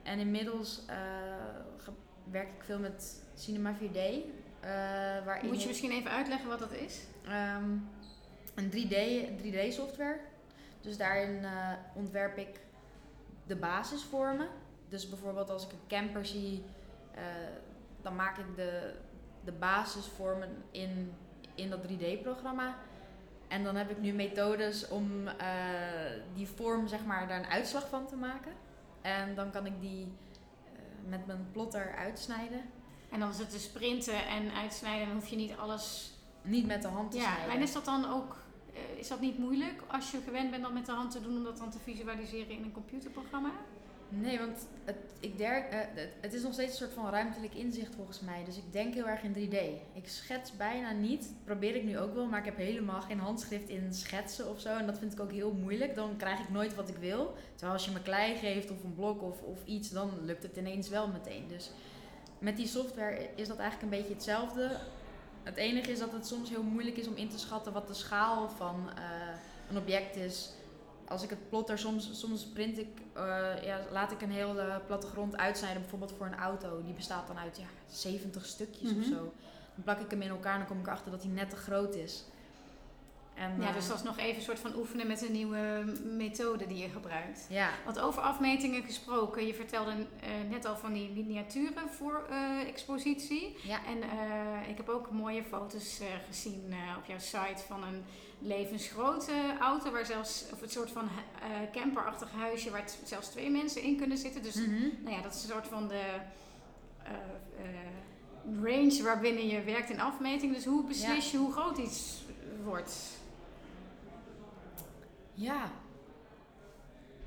En 0.04 0.20
inmiddels 0.20 0.82
eh, 0.88 0.96
werk 2.32 2.48
ik 2.48 2.64
veel 2.64 2.80
met 2.80 3.24
Cinema 3.36 3.74
4D. 3.74 3.96
eh, 3.96 4.70
waarin 5.26 5.48
Moet 5.48 5.62
je 5.62 5.68
misschien 5.68 5.92
even 5.92 6.12
uitleggen 6.12 6.50
wat 6.50 6.60
dat 6.60 6.72
is? 6.72 7.00
Ehm, 7.26 7.70
een 8.56 8.70
3D, 8.70 8.96
3D 9.42 9.74
software. 9.74 10.20
Dus 10.86 10.98
daarin 10.98 11.46
eh, 11.46 11.72
ontwerp 11.94 12.38
ik 12.38 12.60
de 13.48 13.56
basisvormen. 13.56 14.48
Dus 14.90 15.10
bijvoorbeeld 15.10 15.50
als 15.50 15.66
ik 15.66 15.72
een 15.72 15.88
camper 15.88 16.26
zie, 16.26 16.64
eh, 17.12 17.24
dan 18.02 18.16
maak 18.16 18.38
ik 18.38 18.56
de, 18.56 18.94
de 19.44 19.52
basisvormen 19.52 20.50
in, 20.72 21.14
in 21.56 21.70
dat 21.70 21.80
3D-programma. 21.88 22.76
En 23.48 23.64
dan 23.64 23.76
heb 23.76 23.90
ik 23.90 23.98
nu 23.98 24.12
methodes 24.14 24.88
om 24.88 25.28
eh, 25.28 25.48
die 26.34 26.48
vorm, 26.48 26.88
zeg 26.88 27.06
maar, 27.06 27.28
daar 27.28 27.40
een 27.40 27.46
uitslag 27.46 27.90
van 27.90 28.08
te 28.08 28.16
maken. 28.16 28.52
En 29.02 29.36
dan 29.36 29.52
kan 29.52 29.66
ik 29.66 29.82
die 29.82 30.14
met 31.06 31.26
mijn 31.26 31.48
plotter 31.52 31.96
uitsnijden. 31.96 32.62
En 33.12 33.20
dan 33.20 33.30
is 33.30 33.38
het 33.38 33.52
dus 33.52 33.70
printen 33.70 34.28
en 34.28 34.52
uitsnijden. 34.54 35.08
Dan 35.08 35.16
hoef 35.16 35.28
je 35.28 35.36
niet 35.36 35.56
alles... 35.58 36.14
Niet 36.42 36.66
met 36.68 36.82
de 36.82 36.88
hand 36.88 37.12
te 37.12 37.18
Ja, 37.18 37.34
snijden. 37.34 37.56
en 37.56 37.62
is 37.62 37.74
dat 37.74 37.86
dan 37.86 38.12
ook... 38.14 38.45
is 38.98 39.08
dat 39.08 39.20
niet 39.20 39.38
moeilijk 39.38 39.82
als 39.88 40.12
je 40.12 40.18
gewend 40.26 40.52
bent 40.52 40.64
dat 40.64 40.74
met 40.74 40.86
de 40.86 40.92
hand 40.92 41.12
te 41.12 41.22
doen... 41.22 41.38
om 41.38 41.44
dat 41.44 41.58
dan 41.58 41.72
te 41.72 41.80
visualiseren 41.80 42.50
in 42.50 42.64
een 42.64 42.72
computerprogramma? 42.72 43.52
Nee, 44.10 44.40
want 44.40 44.68
het, 44.84 44.96
ik 45.20 45.40
eh, 45.40 45.80
het, 46.22 46.34
is 46.34 46.44
nog 46.44 46.54
steeds 46.54 46.72
een 46.72 46.78
soort 46.78 46.94
van 46.94 47.10
ruimtelijk 47.10 47.54
inzicht 47.54 47.96
volgens 47.96 48.20
mij. 48.20 48.44
Dus 48.46 48.58
ik 48.58 48.72
denk 48.72 48.94
heel 48.94 49.08
erg 49.08 49.24
in 49.24 49.34
3D. 49.34 49.58
Ik 49.94 50.08
schets 50.08 50.56
bijna 50.56 50.92
niet. 50.92 51.34
Probeer 51.44 51.76
ik 51.76 51.84
nu 51.84 52.00
ook 52.00 52.14
wel, 52.14 52.26
maar 52.26 52.40
ik 52.40 52.46
heb 52.46 52.58
helemaal 52.58 53.02
geen 53.02 53.20
handschrift 53.20 53.70
in 53.70 53.94
schetsen 53.94 54.50
of 54.50 54.60
zo. 54.60 54.78
En 54.78 54.86
dat 54.86 54.98
vind 54.98 55.14
ik 55.14 55.20
ook 55.20 55.32
heel 55.32 55.52
moeilijk. 55.52 55.96
Dan 55.96 56.18
krijg 56.18 56.40
ik 56.40 56.50
nooit 56.50 56.76
wat 56.76 56.90
ik 56.90 56.98
wil. 56.98 57.34
Terwijl 57.52 57.74
als 57.74 57.86
je 57.86 57.92
me 57.92 58.02
klei 58.02 58.36
geeft 58.36 58.72
of 58.72 58.84
een 58.84 58.96
blok 58.96 59.22
of, 59.22 59.42
of 59.42 59.66
iets, 59.66 59.90
dan 59.90 60.12
lukt 60.22 60.44
het 60.44 60.58
ineens 60.58 60.90
wel 60.90 61.08
meteen. 61.08 61.48
Dus 61.48 61.72
met 62.40 62.58
die 62.58 62.68
software 62.68 63.30
is 63.36 63.48
dat 63.48 63.58
eigenlijk 63.58 63.92
een 63.92 64.00
beetje 64.00 64.14
hetzelfde. 64.14 64.78
Het 65.46 65.56
enige 65.58 65.92
is 65.92 66.00
dat 66.00 66.12
het 66.12 66.28
soms 66.28 66.50
heel 66.50 66.64
moeilijk 66.64 66.98
is 66.98 67.08
om 67.08 67.16
in 67.16 67.30
te 67.30 67.40
schatten 67.40 67.74
wat 67.74 67.88
de 67.88 67.94
schaal 67.94 68.50
van 68.50 68.90
eh, 68.98 69.04
een 69.70 69.78
object 69.78 70.16
is 70.16 70.50
als 71.08 71.24
ik 71.24 71.30
het 71.30 71.50
plotter, 71.50 71.78
soms, 71.80 72.20
soms 72.20 72.46
print 72.46 72.78
ik, 72.78 72.88
eh, 73.14 73.64
ja, 73.64 73.80
laat 73.92 74.12
ik 74.12 74.22
een 74.22 74.32
hele 74.32 74.82
plattegrond 74.88 75.38
uitsnijden, 75.38 75.82
bijvoorbeeld 75.82 76.14
voor 76.18 76.26
een 76.26 76.36
auto. 76.36 76.84
Die 76.84 76.94
bestaat 76.94 77.28
dan 77.28 77.38
uit 77.38 77.58
ja, 77.58 77.66
70 77.92 78.46
stukjes 78.46 78.90
Mhm. 78.92 79.00
of 79.00 79.06
zo. 79.06 79.34
Dan 79.76 79.84
plak 79.84 80.00
ik 80.00 80.10
hem 80.12 80.22
in 80.22 80.30
elkaar 80.30 80.54
en 80.54 80.60
dan 80.60 80.68
kom 80.68 80.80
ik 80.80 80.86
erachter 80.88 81.12
dat 81.12 81.24
hij 81.24 81.32
net 81.32 81.50
te 81.50 81.56
groot 81.56 81.96
is. 81.96 82.24
En, 83.36 83.62
Ja, 83.62 83.68
eh, 83.68 83.74
dus 83.74 83.88
dat 83.88 83.98
is 83.98 84.04
nog 84.04 84.18
even 84.18 84.36
een 84.36 84.42
soort 84.42 84.60
van 84.60 84.76
oefenen 84.76 85.08
met 85.08 85.22
een 85.22 85.32
nieuwe 85.32 85.84
methode 86.04 86.68
die 86.68 86.78
je 86.78 86.90
gebruikt. 86.90 87.46
Ja, 87.50 87.70
Want 87.86 88.00
over 88.00 88.22
afmetingen 88.22 88.84
gesproken, 88.84 89.48
je 89.48 89.54
vertelde 89.54 89.92
eh, 89.92 90.30
net 90.50 90.66
al 90.66 90.78
van 90.78 90.94
die 90.94 91.10
miniaturen 91.10 91.90
voor 91.90 92.26
eh, 92.30 92.68
expositie. 92.68 93.58
ja. 93.64 93.80
En 93.86 93.98
ik 94.70 94.78
heb 94.78 94.90
ook 94.90 95.12
mooie 95.12 95.44
foto's 95.44 96.02
gezien 96.28 96.74
op 96.98 97.06
jouw 97.06 97.20
site 97.20 97.64
van 97.68 97.84
een 97.84 98.04
levensgrote 98.40 99.32
auto, 99.60 99.92
waar 99.92 100.06
zelfs, 100.06 100.46
of 100.54 100.62
een 100.62 100.70
soort 100.70 100.92
van 100.92 101.10
camperachtig 101.72 102.32
huisje 102.32 102.72
waar 102.72 102.84
zelfs 103.06 103.28
twee 103.30 103.50
mensen 103.50 103.82
in 103.82 103.98
kunnen 103.98 104.18
zitten. 104.18 104.44
Dus 104.44 104.56
Mhm. 104.56 104.88
nou 105.04 105.16
ja, 105.16 105.22
dat 105.22 105.36
is 105.36 105.44
een 105.44 105.50
soort 105.50 105.68
van 105.68 105.88
de 105.88 106.02
range 108.64 109.04
waarbinnen 109.04 109.48
je 109.48 109.64
werkt 109.64 109.90
in 109.90 110.00
afmeting. 110.00 110.54
Dus 110.54 110.66
hoe 110.66 110.84
beslis 110.84 111.32
je 111.32 111.38
hoe 111.38 111.52
groot 111.52 111.78
iets 111.78 112.24
wordt? 112.64 112.94
Ja. 115.36 115.72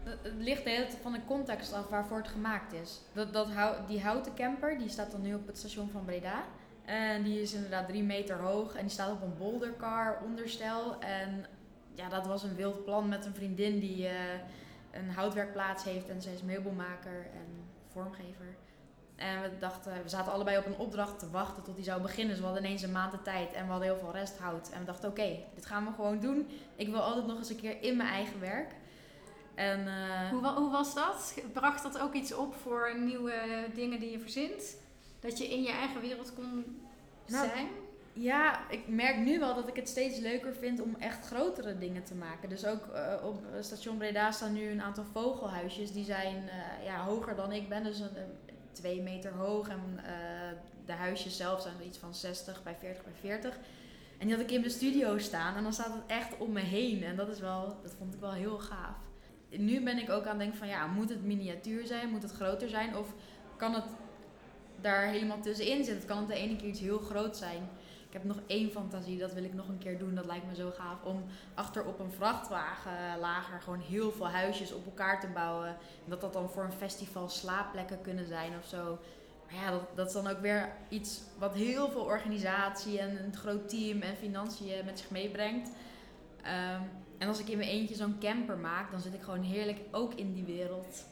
Het 0.03 0.35
ligt 0.38 0.65
de 0.65 0.87
van 1.03 1.12
de 1.12 1.25
context 1.27 1.73
af 1.73 1.88
waarvoor 1.88 2.17
het 2.17 2.29
gemaakt 2.29 2.73
is. 2.73 3.00
Dat, 3.12 3.33
dat 3.33 3.49
die 3.88 4.00
houten 4.00 4.35
camper, 4.35 4.79
die 4.79 4.88
staat 4.88 5.11
dan 5.11 5.23
nu 5.23 5.35
op 5.35 5.47
het 5.47 5.59
station 5.59 5.91
van 5.91 6.05
Breda. 6.05 6.45
En 6.85 7.23
die 7.23 7.41
is 7.41 7.53
inderdaad 7.53 7.88
drie 7.88 8.03
meter 8.03 8.37
hoog 8.37 8.75
en 8.75 8.81
die 8.81 8.91
staat 8.91 9.12
op 9.12 9.23
een 9.23 9.37
bouldercar 9.38 10.21
onderstel. 10.25 11.00
En 11.00 11.47
ja, 11.95 12.09
dat 12.09 12.27
was 12.27 12.43
een 12.43 12.55
wild 12.55 12.85
plan 12.85 13.09
met 13.09 13.25
een 13.25 13.35
vriendin 13.35 13.79
die 13.79 14.07
eh, 14.07 14.15
een 14.91 15.11
houtwerkplaats 15.11 15.85
heeft 15.85 16.09
en 16.09 16.23
zij 16.23 16.33
is 16.33 16.43
meubelmaker 16.43 17.27
en 17.33 17.65
vormgever. 17.88 18.57
En 19.19 19.43
we 19.43 19.51
dachten, 19.59 19.93
we 20.03 20.09
zaten 20.09 20.33
allebei 20.33 20.59
op 20.59 20.67
een 20.67 20.77
opdracht 20.79 21.19
te 21.19 21.31
wachten 21.31 21.63
tot 21.63 21.75
die 21.75 21.85
zou 21.85 22.03
beginnen. 22.03 22.29
Dus 22.29 22.39
we 22.39 22.45
hadden 22.45 22.65
ineens 22.65 22.83
een 22.83 22.93
maand 22.93 23.13
de 23.13 23.23
tijd 23.23 23.53
en 23.53 23.65
we 23.65 23.71
hadden 23.71 23.89
heel 23.89 23.99
veel 23.99 24.13
resthout. 24.13 24.71
En 24.73 24.79
we 24.81 24.85
dachten, 24.85 25.09
oké, 25.09 25.37
dit 25.55 25.67
gaan 25.67 25.85
we 25.85 25.93
gewoon 25.93 26.21
doen. 26.21 26.49
Ik 26.77 26.89
wil 26.89 27.01
altijd 27.01 27.27
nog 27.27 27.39
eens 27.39 27.51
een 27.51 27.57
keer 27.61 27.83
in 27.83 27.97
mijn 27.97 28.09
eigen 28.09 28.41
werk. 28.41 28.73
En 29.55 29.87
eh, 29.89 30.29
Hoe, 30.31 30.47
hoe 30.47 30.71
was 30.71 30.95
dat? 30.95 31.35
Bracht 31.53 31.83
dat 31.83 31.99
ook 32.01 32.15
iets 32.15 32.35
op 32.35 32.55
voor 32.55 32.95
nieuwe 32.99 33.35
dingen 33.75 34.01
die 34.01 34.11
je 34.11 34.19
verzint? 34.21 34.77
Dat 35.21 35.39
je 35.39 35.49
in 35.49 35.63
je 35.63 35.71
eigen 35.73 36.01
wereld 36.01 36.35
kon 36.35 36.81
Nou, 37.27 37.49
zijn? 37.49 37.69
ja, 38.13 38.71
ik 38.71 38.89
merk 38.89 39.17
nu 39.17 39.39
wel 39.39 39.55
dat 39.55 39.69
ik 39.69 39.77
het 39.77 39.89
steeds 39.89 40.19
leuker 40.19 40.53
vind 40.55 40.81
om 40.81 40.97
echt 40.99 41.27
grotere 41.27 41.79
dingen 41.79 42.05
te 42.05 42.15
maken. 42.15 42.49
Dus 42.49 42.65
ook 42.67 42.87
eh, 42.87 43.15
op 43.25 43.43
station 43.61 43.97
Breda 43.97 44.31
staan 44.31 44.53
nu 44.53 44.71
een 44.71 44.83
aantal 44.83 45.05
vogelhuisjes. 45.13 45.93
Die 45.93 46.05
zijn 46.05 46.49
eh, 46.49 46.85
ja, 46.85 47.05
hoger 47.05 47.37
dan 47.37 47.53
ik 47.53 47.69
ben, 47.69 47.85
dus 47.85 48.01
een- 48.01 48.09
twee 48.78 49.00
meter 49.02 49.32
hoog. 49.32 49.68
En 49.68 49.80
eh, 49.97 50.12
de 50.87 50.92
huisjes 50.92 51.37
zelf 51.37 51.62
zijn 51.62 51.75
iets 51.87 51.99
van 51.99 52.14
60 52.14 52.62
bij 52.62 52.76
40 52.80 53.04
bij 53.04 53.12
40. 53.20 53.58
En 54.18 54.26
die 54.26 54.37
had 54.37 54.44
ik 54.44 54.50
in 54.50 54.62
de 54.62 54.68
studio 54.68 55.18
staan 55.18 55.56
en 55.56 55.62
dan 55.62 55.73
staat 55.73 55.94
het 55.94 56.06
echt 56.06 56.38
om 56.38 56.52
me 56.52 56.61
heen. 56.61 57.02
En 57.02 57.16
dat 57.16 57.28
is 57.28 57.40
wel, 57.40 57.76
dat 57.82 57.94
vond 57.99 58.14
ik 58.14 58.20
wel 58.20 58.32
heel 58.32 58.58
gaaf. 58.58 58.97
Nu 59.50 59.82
ben 59.82 59.99
ik 59.99 60.11
ook 60.11 60.25
aan 60.25 60.28
het 60.28 60.38
denken 60.38 60.58
van 60.58 60.68
ja, 60.68 60.87
moet 60.87 61.08
het 61.08 61.25
miniatuur 61.25 61.87
zijn? 61.87 62.11
Moet 62.11 62.23
het 62.23 62.32
groter 62.32 62.68
zijn? 62.68 62.97
Of 62.97 63.14
kan 63.56 63.75
het 63.75 63.85
daar 64.80 65.06
helemaal 65.06 65.40
tussenin 65.40 65.85
zitten? 65.85 66.08
Kan 66.08 66.18
het 66.18 66.28
de 66.28 66.35
ene 66.35 66.56
keer 66.56 66.68
iets 66.68 66.80
heel 66.80 66.99
groot 66.99 67.37
zijn? 67.37 67.68
Ik 68.09 68.15
heb 68.15 68.25
nog 68.25 68.38
één 68.47 68.71
fantasie, 68.71 69.19
dat 69.19 69.33
wil 69.33 69.45
ik 69.45 69.55
nog 69.55 69.69
een 69.69 69.79
keer 69.79 69.99
doen. 69.99 70.15
Dat 70.15 70.27
lijkt 70.27 70.47
me 70.47 70.55
zo 70.55 70.71
gaaf 70.71 71.03
om 71.03 71.25
achter 71.55 71.85
op 71.85 71.99
een 71.99 72.12
vrachtwagen 72.12 73.19
lager 73.19 73.61
gewoon 73.61 73.81
heel 73.81 74.12
veel 74.12 74.29
huisjes 74.29 74.73
op 74.73 74.85
elkaar 74.85 75.21
te 75.21 75.27
bouwen. 75.27 75.69
En 75.69 75.77
dat 76.11 76.21
dat 76.21 76.33
dan 76.33 76.50
voor 76.50 76.65
een 76.65 76.73
festival 76.73 77.29
slaapplekken 77.29 78.00
kunnen 78.00 78.27
zijn 78.27 78.53
of 78.59 78.67
zo. 78.67 78.99
Maar 79.47 79.62
ja, 79.65 79.71
dat, 79.71 79.83
dat 79.95 80.07
is 80.07 80.12
dan 80.12 80.27
ook 80.27 80.41
weer 80.41 80.73
iets 80.88 81.21
wat 81.38 81.55
heel 81.55 81.91
veel 81.91 82.03
organisatie 82.03 82.99
en 82.99 83.25
een 83.25 83.37
groot 83.37 83.69
team 83.69 84.00
en 84.00 84.17
financiën 84.17 84.85
met 84.85 84.99
zich 84.99 85.11
meebrengt. 85.11 85.71
Ehm, 86.43 86.83
en 87.19 87.29
als 87.29 87.41
ik 87.41 87.49
in 87.49 87.59
mijn 87.59 87.71
eentje 87.71 87.95
zo'n 87.95 88.19
camper 88.21 88.59
maak, 88.59 88.91
dan 88.91 89.00
zit 89.00 89.15
ik 89.15 89.23
gewoon 89.23 89.43
heerlijk 89.43 89.79
ook 89.91 90.15
in 90.15 90.33
die 90.33 90.45
wereld. 90.45 91.07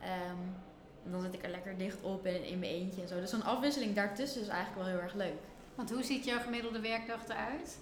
En 0.00 0.56
dan 1.02 1.20
zit 1.20 1.34
ik 1.34 1.42
er 1.42 1.50
lekker 1.50 1.78
dicht 1.78 2.02
op 2.02 2.26
en 2.26 2.44
in 2.44 2.58
mijn 2.58 2.72
eentje 2.72 3.02
en 3.02 3.08
zo. 3.08 3.20
Dus 3.20 3.30
zo'n 3.30 3.44
afwisseling 3.44 3.94
daartussen 3.94 4.40
is 4.40 4.48
eigenlijk 4.48 4.82
wel 4.82 4.94
heel 4.94 5.02
erg 5.02 5.14
leuk. 5.14 5.40
Want 5.74 5.90
hoe 5.90 6.02
ziet 6.02 6.24
jouw 6.24 6.40
gemiddelde 6.40 6.80
werkdag 6.80 7.28
eruit? 7.28 7.78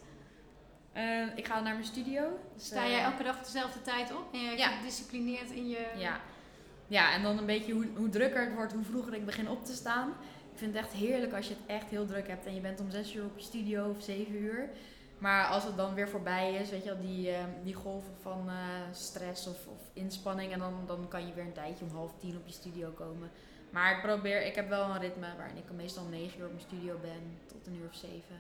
Eh, 0.93 1.37
ik 1.37 1.47
ga 1.47 1.61
naar 1.61 1.73
mijn 1.75 1.85
studio. 1.87 2.23
Dus, 2.55 2.67
Sta 2.67 2.85
eh, 2.85 2.91
jij 2.91 3.03
elke 3.03 3.23
dag 3.23 3.39
dezelfde 3.45 3.83
tijd 3.83 4.13
op? 4.13 4.33
Ben 4.33 4.41
je 4.41 4.57
Ja. 4.57 4.69
gedisciplineerd 4.69 5.51
in 5.51 5.69
je... 5.69 5.87
Ja. 5.97 6.21
ja, 6.87 7.13
en 7.15 7.23
dan 7.23 7.39
een 7.39 7.47
beetje 7.47 7.73
hoe, 7.73 7.87
hoe 7.97 8.09
drukker 8.09 8.45
het 8.45 8.55
wordt, 8.55 8.73
hoe 8.73 8.85
vroeger 8.85 9.15
ik 9.15 9.25
begin 9.25 9.49
op 9.49 9.65
te 9.65 9.73
staan. 9.75 10.09
Ik 10.53 10.59
vind 10.59 10.75
het 10.75 10.85
echt 10.85 10.93
heerlijk 10.95 11.33
als 11.33 11.49
je 11.49 11.55
het 11.55 11.67
echt 11.67 11.91
heel 11.91 12.07
druk 12.07 12.29
hebt 12.29 12.47
en 12.47 12.55
je 12.55 12.61
bent 12.61 12.81
om 12.81 12.91
zes 12.91 13.15
uur 13.15 13.25
op 13.25 13.37
je 13.39 13.45
studio 13.45 13.91
of 13.91 14.03
zeven 14.03 14.35
uur. 14.35 14.69
Maar 15.19 15.47
als 15.47 15.65
het 15.65 15.77
dan 15.77 15.95
weer 15.95 16.09
voorbij 16.09 16.55
is, 16.55 16.71
weet 16.71 16.85
je 16.85 16.89
wel, 16.95 17.01
die, 17.01 17.31
eh, 17.31 17.45
die 17.65 17.75
golven 17.75 18.15
van 18.21 18.49
eh, 18.49 18.55
stress 18.93 19.47
of, 19.47 19.67
of 19.67 19.81
inspanning. 19.93 20.53
En 20.53 20.59
dan, 20.59 20.75
dan 20.87 21.09
kan 21.09 21.27
je 21.27 21.35
weer 21.35 21.45
een 21.45 21.53
tijdje 21.53 21.85
om 21.85 21.91
half 21.97 22.13
tien 22.19 22.37
op 22.37 22.47
je 22.47 22.53
studio 22.53 22.91
komen. 22.91 23.31
Maar 23.71 23.97
ik 23.97 24.03
probeer, 24.03 24.47
ik 24.47 24.55
heb 24.55 24.69
wel 24.69 24.85
een 24.91 24.99
ritme 25.01 25.27
waarin 25.37 25.57
ik 25.57 25.65
meestal 25.77 26.05
om 26.05 26.11
negen 26.11 26.39
uur 26.41 26.45
op 26.47 26.53
mijn 26.53 26.65
studio 26.67 26.97
ben 27.03 27.39
tot 27.63 27.73
een 27.73 27.81
uur 27.81 27.89
of 27.89 27.95
zeven. 27.97 28.37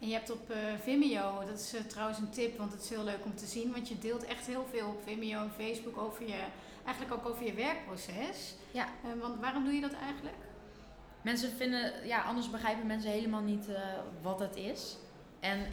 En 0.00 0.08
je 0.08 0.14
hebt 0.14 0.30
op 0.30 0.50
eh, 0.50 0.58
Vimeo, 0.82 1.44
dat 1.46 1.58
is 1.58 1.74
eh, 1.74 1.80
trouwens 1.80 2.18
een 2.18 2.30
tip, 2.30 2.58
want 2.58 2.72
het 2.72 2.82
is 2.82 2.88
heel 2.88 3.04
leuk 3.04 3.24
om 3.24 3.34
te 3.36 3.46
zien. 3.46 3.72
Want 3.72 3.88
je 3.88 3.98
deelt 3.98 4.24
echt 4.24 4.46
heel 4.46 4.66
veel 4.70 4.88
op 4.88 5.02
Vimeo 5.04 5.40
en 5.42 5.50
Facebook 5.58 5.98
over 5.98 6.26
je, 6.28 6.40
eigenlijk 6.84 7.14
ook 7.20 7.28
over 7.32 7.44
je 7.44 7.54
werkproces. 7.54 8.54
Ja. 8.70 8.84
Eh, 9.04 9.20
want 9.20 9.40
waarom 9.40 9.64
doe 9.64 9.72
je 9.74 9.80
dat 9.80 9.92
eigenlijk? 9.92 10.36
Mensen 11.22 11.50
vinden, 11.52 12.06
ja, 12.06 12.22
anders 12.22 12.50
begrijpen 12.50 12.86
mensen 12.86 13.10
helemaal 13.10 13.40
niet 13.40 13.66
wat 14.22 14.40
het 14.40 14.56
is. 14.56 14.96
En 15.40 15.66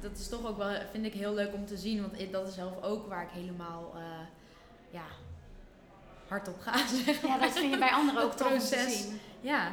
dat 0.00 0.18
is 0.18 0.28
toch 0.28 0.46
ook 0.46 0.56
wel, 0.56 0.78
vind 0.90 1.04
ik 1.06 1.12
heel 1.12 1.34
leuk 1.34 1.54
om 1.54 1.66
te 1.66 1.76
zien, 1.76 2.00
want 2.00 2.20
ik- 2.20 2.32
dat 2.32 2.48
is 2.48 2.54
zelf 2.54 2.82
ook 2.82 3.08
waar 3.08 3.22
ik 3.22 3.30
helemaal, 3.30 3.94
ja, 4.90 5.04
hard 6.28 6.48
op 6.48 6.60
ga, 6.60 6.86
zeg 7.04 7.22
Ja, 7.22 7.38
dat 7.38 7.50
vind 7.52 7.72
je 7.72 7.78
bij 7.78 7.90
anderen 7.90 8.22
ook 8.22 8.32
te 8.32 8.44
proces. 8.44 9.02
zien. 9.02 9.20
Ja, 9.40 9.72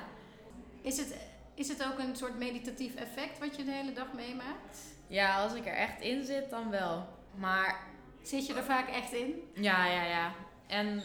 Is 0.81 0.97
het, 0.97 1.15
is 1.57 1.67
het 1.67 1.83
ook 1.83 1.99
een 1.99 2.15
soort 2.15 2.37
meditatief 2.37 2.95
effect 2.95 3.39
wat 3.39 3.55
je 3.55 3.63
de 3.65 3.71
hele 3.71 3.93
dag 3.93 4.13
meemaakt? 4.13 4.79
ja, 5.07 5.43
als 5.43 5.53
ik 5.53 5.65
er 5.65 5.73
echt 5.73 6.01
in 6.01 6.25
zit, 6.25 6.49
dan 6.49 6.69
wel. 6.69 7.07
Maar 7.35 7.87
Zit 8.27 8.47
je 8.47 8.53
er 8.53 8.63
vaak 8.63 8.89
echt 8.89 9.13
in? 9.13 9.33
Ja, 9.53 9.85
ja, 9.85 10.03
ja. 10.03 10.33
En 10.67 11.01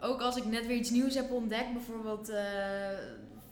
ook 0.00 0.20
als 0.20 0.36
ik 0.36 0.44
net 0.44 0.66
weer 0.66 0.76
iets 0.76 0.90
nieuws 0.90 1.14
heb 1.14 1.30
ontdekt, 1.30 1.72
bijvoorbeeld 1.72 2.28
eh, 2.28 2.44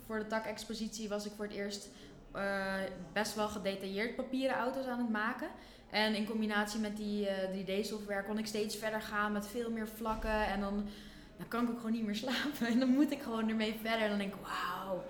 voor 0.07 0.19
de 0.19 0.27
tak-expositie 0.27 1.09
was 1.09 1.27
ik 1.27 1.33
voor 1.37 1.45
het 1.45 1.55
eerst 1.55 1.89
eh, 2.33 2.75
best 3.13 3.35
wel 3.35 3.49
gedetailleerd 3.49 4.17
papieren 4.17 4.57
auto's 4.57 4.87
aan 4.87 4.99
het 4.99 5.09
maken. 5.09 5.49
En 5.91 6.15
in 6.15 6.27
combinatie 6.27 6.81
met 6.81 6.97
die 6.97 7.29
3D-software 7.29 8.25
kon 8.25 8.39
ik 8.39 8.47
steeds 8.47 8.77
verder 8.77 9.01
gaan 9.01 9.33
met 9.33 9.47
veel 9.47 9.71
meer 9.71 9.89
vlakken. 9.89 10.47
En 10.47 10.61
dan, 10.61 10.89
dan 11.37 11.49
kan 11.49 11.65
ik 11.65 11.71
ook 11.71 11.77
gewoon 11.77 11.93
niet 11.93 12.05
meer 12.05 12.17
slapen. 12.25 12.67
En 12.67 12.79
dan 12.79 12.89
moet 12.89 13.11
ik 13.11 13.23
gewoon 13.23 13.49
ermee 13.49 13.79
verder. 13.83 14.03
En 14.03 14.09
dan 14.09 14.19
denk 14.19 14.35
ik, 14.35 14.41
wauw, 14.41 15.05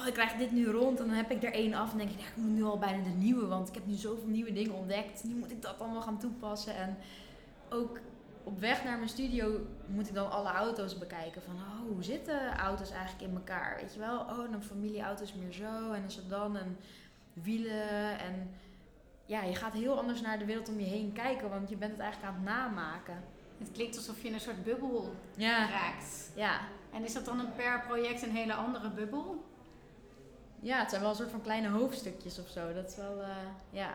oh, 0.00 0.06
ik 0.06 0.12
krijg 0.12 0.32
dit 0.32 0.52
nu 0.52 0.66
rond. 0.66 1.00
En 1.00 1.06
dan 1.06 1.16
heb 1.16 1.30
ik 1.30 1.42
er 1.42 1.52
één 1.52 1.74
af. 1.74 1.92
En 1.92 1.98
denk 1.98 2.10
ik, 2.10 2.20
ja, 2.20 2.26
ik 2.26 2.36
moet 2.36 2.54
nu 2.54 2.62
al 2.62 2.78
bijna 2.78 3.02
de 3.02 3.10
nieuwe. 3.10 3.46
Want 3.46 3.68
ik 3.68 3.74
heb 3.74 3.86
nu 3.86 3.94
zoveel 3.94 4.28
nieuwe 4.28 4.52
dingen 4.52 4.74
ontdekt. 4.74 5.24
Nu 5.24 5.34
moet 5.34 5.50
ik 5.50 5.62
dat 5.62 5.80
allemaal 5.80 6.02
gaan 6.02 6.18
toepassen. 6.18 6.74
En 6.74 6.96
ook 7.68 7.98
op 8.44 8.60
weg 8.60 8.84
naar 8.84 8.96
mijn 8.96 9.08
studio 9.08 9.66
moet 9.86 10.08
ik 10.08 10.14
dan 10.14 10.30
alle 10.30 10.48
auto's 10.48 10.98
bekijken. 10.98 11.42
Van 11.42 11.54
oh, 11.54 11.92
hoe 11.92 12.02
zitten 12.02 12.56
auto's 12.56 12.90
eigenlijk 12.90 13.30
in 13.30 13.36
elkaar? 13.36 13.76
Weet 13.80 13.94
je 13.94 14.00
wel? 14.00 14.20
Oh, 14.20 14.52
een 14.52 14.62
familieauto 14.62 15.22
is 15.22 15.34
meer 15.34 15.52
zo 15.52 15.92
en 15.92 16.02
een 16.02 16.10
sedan 16.10 16.56
en 16.56 16.76
wielen. 17.32 18.18
En 18.18 18.50
ja, 19.26 19.42
je 19.42 19.54
gaat 19.54 19.72
heel 19.72 19.98
anders 19.98 20.20
naar 20.20 20.38
de 20.38 20.44
wereld 20.44 20.68
om 20.68 20.78
je 20.80 20.86
heen 20.86 21.12
kijken, 21.12 21.50
want 21.50 21.68
je 21.68 21.76
bent 21.76 21.92
het 21.92 22.00
eigenlijk 22.00 22.32
aan 22.32 22.40
het 22.40 22.48
namaken. 22.48 23.22
Het 23.58 23.72
klinkt 23.72 23.96
alsof 23.96 24.22
je 24.22 24.28
in 24.28 24.34
een 24.34 24.40
soort 24.40 24.64
bubbel 24.64 25.14
ja. 25.36 25.68
raakt. 25.68 26.30
Ja. 26.34 26.60
En 26.92 27.04
is 27.04 27.12
dat 27.12 27.24
dan 27.24 27.38
een 27.38 27.52
per 27.52 27.84
project 27.86 28.22
een 28.22 28.36
hele 28.36 28.54
andere 28.54 28.90
bubbel? 28.90 29.44
Ja, 30.60 30.78
het 30.78 30.88
zijn 30.90 31.00
wel 31.00 31.10
een 31.10 31.16
soort 31.16 31.30
van 31.30 31.42
kleine 31.42 31.68
hoofdstukjes 31.68 32.38
of 32.38 32.48
zo. 32.48 32.72
Dat 32.72 32.88
is 32.88 32.96
wel, 32.96 33.18
uh, 33.18 33.26
ja. 33.70 33.90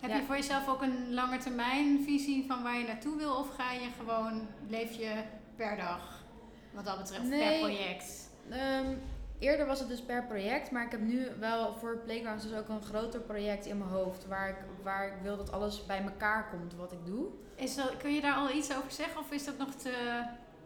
Heb 0.00 0.10
je 0.10 0.22
voor 0.26 0.36
jezelf 0.36 0.68
ook 0.68 0.82
een 0.82 1.14
lange 1.14 1.38
termijn 1.38 2.02
visie 2.04 2.46
van 2.46 2.62
waar 2.62 2.78
je 2.78 2.86
naartoe 2.86 3.16
wil? 3.16 3.34
Of 3.34 3.48
ga 3.54 3.72
je 3.72 3.88
gewoon, 3.98 4.46
leef 4.68 4.92
je 4.92 5.22
per 5.56 5.76
dag? 5.76 6.24
Wat 6.70 6.84
dat 6.84 6.98
betreft, 6.98 7.28
per 7.28 7.58
project? 7.58 8.30
Um, 8.50 9.00
eerder 9.38 9.66
was 9.66 9.78
het 9.78 9.88
dus 9.88 10.00
per 10.00 10.24
project, 10.26 10.70
maar 10.70 10.84
ik 10.84 10.90
heb 10.90 11.00
nu 11.00 11.28
wel 11.38 11.74
voor 11.74 11.98
Playgrounds 12.04 12.48
dus 12.48 12.58
ook 12.58 12.68
een 12.68 12.82
groter 12.82 13.20
project 13.20 13.66
in 13.66 13.78
mijn 13.78 13.90
hoofd. 13.90 14.26
Waar 14.26 14.48
ik, 14.48 14.56
waar 14.82 15.06
ik 15.06 15.14
wil 15.22 15.36
dat 15.36 15.52
alles 15.52 15.86
bij 15.86 16.02
elkaar 16.02 16.48
komt 16.50 16.74
wat 16.74 16.92
ik 16.92 17.06
doe. 17.06 17.26
Is 17.54 17.74
dat, 17.74 17.96
kun 17.96 18.14
je 18.14 18.20
daar 18.20 18.34
al 18.34 18.50
iets 18.50 18.76
over 18.76 18.90
zeggen 18.90 19.20
of 19.20 19.30
is 19.30 19.44
dat 19.44 19.58
nog 19.58 19.74
te 19.74 20.22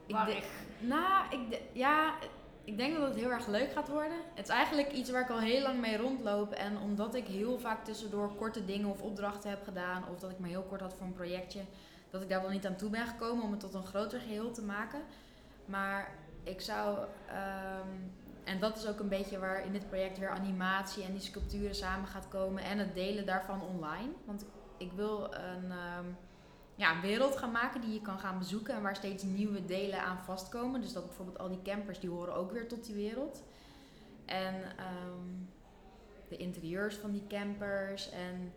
warrig? 0.09 0.45
Nou, 0.79 1.25
ik 1.31 1.61
ja, 1.73 2.15
ik 2.67 2.77
denk 2.77 2.97
dat 2.97 3.09
het 3.09 3.17
heel 3.17 3.31
erg 3.31 3.47
leuk 3.47 3.73
gaat 3.73 3.89
worden. 3.89 4.17
Het 4.35 4.45
is 4.45 4.55
eigenlijk 4.55 4.93
iets 4.93 5.11
waar 5.11 5.23
ik 5.23 5.31
al 5.31 5.39
heel 5.39 5.63
lang 5.63 5.81
mee 5.81 5.97
rondloop. 5.97 6.53
En 6.53 6.79
omdat 6.79 7.15
ik 7.15 7.27
heel 7.27 7.59
vaak 7.59 7.85
tussendoor 7.85 8.35
korte 8.35 8.65
dingen 8.65 8.89
of 8.89 9.03
opdrachten 9.03 9.51
heb 9.51 9.65
gedaan, 9.65 10.05
of 10.13 10.19
dat 10.19 10.31
ik 10.31 10.39
maar 10.39 10.49
heel 10.49 10.63
kort 10.63 10.81
had 10.81 10.95
voor 10.95 11.07
een 11.07 11.13
projectje, 11.13 11.61
dat 12.11 12.23
ik 12.23 12.29
daar 12.29 12.43
wel 12.43 12.51
niet 12.51 12.67
aan 12.67 12.77
toe 12.77 12.91
ben 12.91 13.07
gekomen 13.07 13.45
om 13.45 13.51
het 13.51 13.61
tot 13.61 13.75
een 13.75 13.87
groter 13.87 14.21
geheel 14.21 14.51
te 14.51 14.63
maken. 14.63 15.01
Maar 15.65 16.11
ik 16.43 16.61
zou, 16.61 16.99
ehm, 17.29 17.89
en 18.45 18.61
dat 18.61 18.77
is 18.77 18.87
ook 18.87 19.01
een 19.01 19.09
beetje 19.09 19.39
waar 19.39 19.65
in 19.65 19.73
dit 19.73 19.89
project 19.89 20.19
weer 20.19 20.31
animatie 20.31 21.05
en 21.05 21.13
die 21.13 21.21
sculpturen 21.21 21.75
samen 21.75 22.09
gaat 22.09 22.29
komen 22.29 22.63
en 22.63 22.79
het 22.79 22.95
delen 22.95 23.27
daarvan 23.27 23.63
online. 23.63 24.13
Want 24.25 24.45
ik 24.77 24.93
wil 24.93 25.35
een. 25.35 25.71
Ehm, 25.71 26.07
ja, 26.77 26.95
een 26.95 27.01
wereld 27.01 27.37
gaan 27.37 27.53
maken 27.53 27.81
die 27.81 27.93
je 27.93 28.01
kan 28.01 28.19
gaan 28.19 28.39
bezoeken 28.39 28.75
en 28.75 28.83
waar 28.83 28.97
steeds 28.97 29.23
nieuwe 29.23 29.65
delen 29.65 30.03
aan 30.03 30.19
vastkomen. 30.25 30.81
Dus 30.81 30.93
dat 30.93 31.07
bijvoorbeeld 31.07 31.39
al 31.39 31.49
die 31.49 31.63
campers 31.63 32.01
die 32.01 32.11
horen 32.11 32.35
ook 32.35 32.53
weer 32.53 32.69
tot 32.69 32.85
die 32.85 32.95
wereld. 32.95 33.43
En 34.25 34.55
um, 34.55 35.49
de 36.29 36.37
interieurs 36.37 36.95
van 36.95 37.13
die 37.13 37.27
campers 37.29 38.11
en 38.11 38.53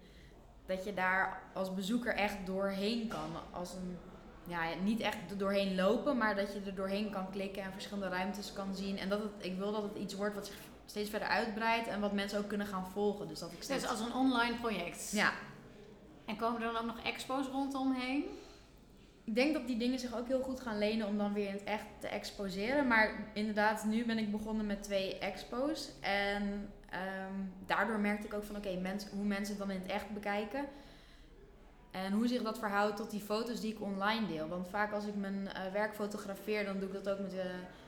dat 0.65 0.83
je 0.83 0.93
daar 0.93 1.41
als 1.53 1.73
bezoeker 1.73 2.15
echt 2.15 2.45
doorheen 2.45 3.07
kan. 3.07 3.29
Als 3.51 3.73
een, 3.73 3.97
ja, 4.47 4.61
niet 4.83 4.99
echt 4.99 5.17
doorheen 5.38 5.75
lopen, 5.75 6.17
maar 6.17 6.35
dat 6.35 6.53
je 6.53 6.61
er 6.65 6.75
doorheen 6.75 7.09
kan 7.09 7.29
klikken 7.31 7.63
en 7.63 7.71
verschillende 7.71 8.15
ruimtes 8.15 8.53
kan 8.53 8.75
zien. 8.75 8.97
En 8.97 9.09
dat 9.09 9.19
het, 9.19 9.31
ik 9.38 9.57
wil 9.57 9.71
dat 9.71 9.83
het 9.83 9.95
iets 9.95 10.13
wordt 10.13 10.35
wat 10.35 10.45
zich 10.45 10.55
steeds 10.85 11.09
verder 11.09 11.27
uitbreidt 11.27 11.88
en 11.88 11.99
wat 11.99 12.13
mensen 12.13 12.39
ook 12.39 12.47
kunnen 12.47 12.67
gaan 12.67 12.85
volgen. 12.91 13.27
Dus, 13.27 13.39
dat 13.39 13.51
ik 13.51 13.63
steeds... 13.63 13.81
dus 13.81 13.89
als 13.89 13.99
een 13.99 14.13
online 14.13 14.55
project? 14.55 15.11
Ja, 15.11 15.31
en 16.29 16.35
komen 16.35 16.61
er 16.61 16.74
dan 16.74 16.81
ook 16.81 16.96
nog 16.96 17.03
expos 17.03 17.48
rondomheen? 17.48 18.24
Ik 19.24 19.35
denk 19.35 19.53
dat 19.53 19.68
die 19.68 19.77
dingen 19.77 20.00
zich 20.00 20.18
ook 20.18 20.27
heel 20.27 20.42
goed 20.42 20.59
gaan 20.59 20.77
lenen 20.77 21.07
om 21.07 21.18
dan 21.18 21.33
weer 21.33 21.48
in 21.48 21.53
het 21.53 21.63
echt 21.63 21.85
te 22.00 22.07
exposeren. 22.07 22.87
Maar 22.87 23.29
inderdaad, 23.33 23.85
nu 23.85 24.05
ben 24.05 24.18
ik 24.18 24.31
begonnen 24.31 24.65
met 24.65 24.83
twee 24.83 25.18
expos. 25.18 25.89
En 26.01 26.70
ehm, 26.89 27.33
daardoor 27.65 28.00
merkte 28.00 28.27
ik 28.27 28.33
ook 28.33 28.44
van 28.44 28.55
oké, 28.55 28.70
hoe 29.11 29.25
mensen 29.25 29.50
het 29.50 29.68
dan 29.68 29.72
in 29.72 29.81
het 29.81 29.92
echt 29.92 30.13
bekijken. 30.13 30.65
En 31.92 32.13
hoe 32.13 32.27
zich 32.27 32.42
dat 32.42 32.59
verhoudt 32.59 32.98
tot 32.98 33.11
die 33.11 33.22
foto's 33.22 33.61
die 33.61 33.74
ik 33.74 33.81
online 33.81 34.27
deel. 34.27 34.48
Want 34.48 34.68
vaak 34.68 34.94
als 34.94 35.05
ik 35.05 35.15
mijn 35.15 35.42
uh, 35.44 35.74
werk 35.74 35.96
fotografeer, 35.96 36.65
dan 36.65 36.79
doe 36.79 36.87
ik 36.87 36.94
dat 36.94 37.09
ook 37.09 37.20
met, 37.20 37.33
uh, 37.33 37.39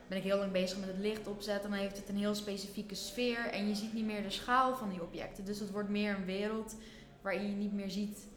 ben 0.08 0.18
ik 0.18 0.24
heel 0.24 0.38
lang 0.38 0.52
bezig 0.52 0.80
met 0.80 0.88
het 0.88 0.98
licht 0.98 1.28
opzetten. 1.28 1.70
Dan 1.70 1.80
heeft 1.80 1.98
het 1.98 2.10
een 2.10 2.18
heel 2.18 2.36
specifieke 2.36 2.96
sfeer. 2.96 3.46
En 3.46 3.68
je 3.68 3.76
ziet 3.76 3.94
niet 3.94 4.06
meer 4.06 4.24
de 4.24 4.30
schaal 4.30 4.76
van 4.76 4.90
die 4.90 5.02
objecten. 5.02 5.46
Dus 5.46 5.60
het 5.60 5.72
wordt 5.72 5.90
meer 5.90 6.16
een 6.16 6.26
wereld 6.26 6.76
waarin 7.22 7.50
je 7.50 7.56
niet 7.56 7.74
meer 7.74 7.90
ziet 7.90 8.28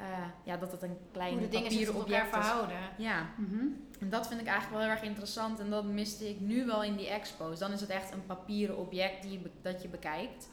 uh, 0.00 0.06
ja, 0.44 0.56
dat 0.56 0.72
het 0.72 0.82
een 0.82 0.98
klein 1.12 1.32
Hoe 1.32 1.40
de 1.40 1.48
dingen 1.48 1.70
zich 1.70 1.94
object 1.94 2.28
verhouden. 2.28 2.76
Ja. 2.98 3.26
Mhm. 3.36 3.66
En 4.00 4.10
dat 4.10 4.28
vind 4.28 4.40
ik 4.40 4.46
eigenlijk 4.46 4.76
wel 4.76 4.86
heel 4.86 4.96
erg 4.96 5.08
interessant. 5.08 5.60
En 5.60 5.70
dat 5.70 5.84
miste 5.84 6.28
ik 6.28 6.40
nu 6.40 6.66
wel 6.66 6.82
in 6.82 6.96
die 6.96 7.08
expos. 7.08 7.58
Dan 7.58 7.72
is 7.72 7.80
het 7.80 7.90
echt 7.90 8.12
een 8.12 8.26
papieren 8.26 8.76
object 8.76 9.22
die 9.22 9.32
je 9.32 9.50
dat 9.62 9.82
je 9.82 9.88
bekijkt. 9.88 10.48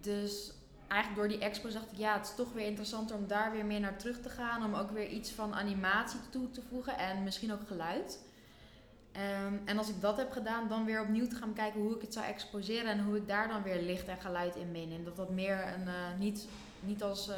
Dus 0.00 0.52
eigenlijk 0.88 1.20
door 1.20 1.38
die 1.38 1.46
expo 1.46 1.68
dacht 1.68 1.92
ik, 1.92 1.98
ja, 1.98 2.16
het 2.16 2.26
is 2.26 2.34
toch 2.34 2.52
weer 2.52 2.66
interessanter 2.66 3.16
om 3.16 3.26
daar 3.26 3.52
weer 3.52 3.64
meer 3.64 3.80
naar 3.80 3.98
terug 3.98 4.20
te 4.20 4.28
gaan. 4.28 4.64
Om 4.64 4.74
ook 4.74 4.90
weer 4.90 5.08
iets 5.08 5.30
van 5.30 5.54
animatie 5.54 6.20
toe 6.30 6.50
te 6.50 6.62
voegen 6.68 6.98
en 6.98 7.24
misschien 7.24 7.52
ook 7.52 7.66
geluid. 7.66 8.20
Ehm, 9.12 9.54
en 9.64 9.78
als 9.78 9.88
ik 9.88 10.00
dat 10.00 10.16
heb 10.16 10.30
gedaan, 10.30 10.68
dan 10.68 10.84
weer 10.84 11.02
opnieuw 11.02 11.26
te 11.26 11.36
gaan 11.36 11.52
kijken 11.52 11.80
hoe 11.80 11.94
ik 11.94 12.00
het 12.00 12.12
zou 12.12 12.26
exposeren 12.26 12.90
en 12.90 13.04
hoe 13.04 13.16
ik 13.16 13.28
daar 13.28 13.48
dan 13.48 13.62
weer 13.62 13.82
licht 13.82 14.08
en 14.08 14.20
geluid 14.20 14.56
in 14.56 14.70
meeneem. 14.70 15.04
Dat 15.04 15.16
dat 15.16 15.30
meer 15.30 15.72
een, 15.74 15.86
uh, 15.86 16.18
niet, 16.18 16.48
niet 16.80 17.02
als 17.02 17.28
uh, 17.28 17.36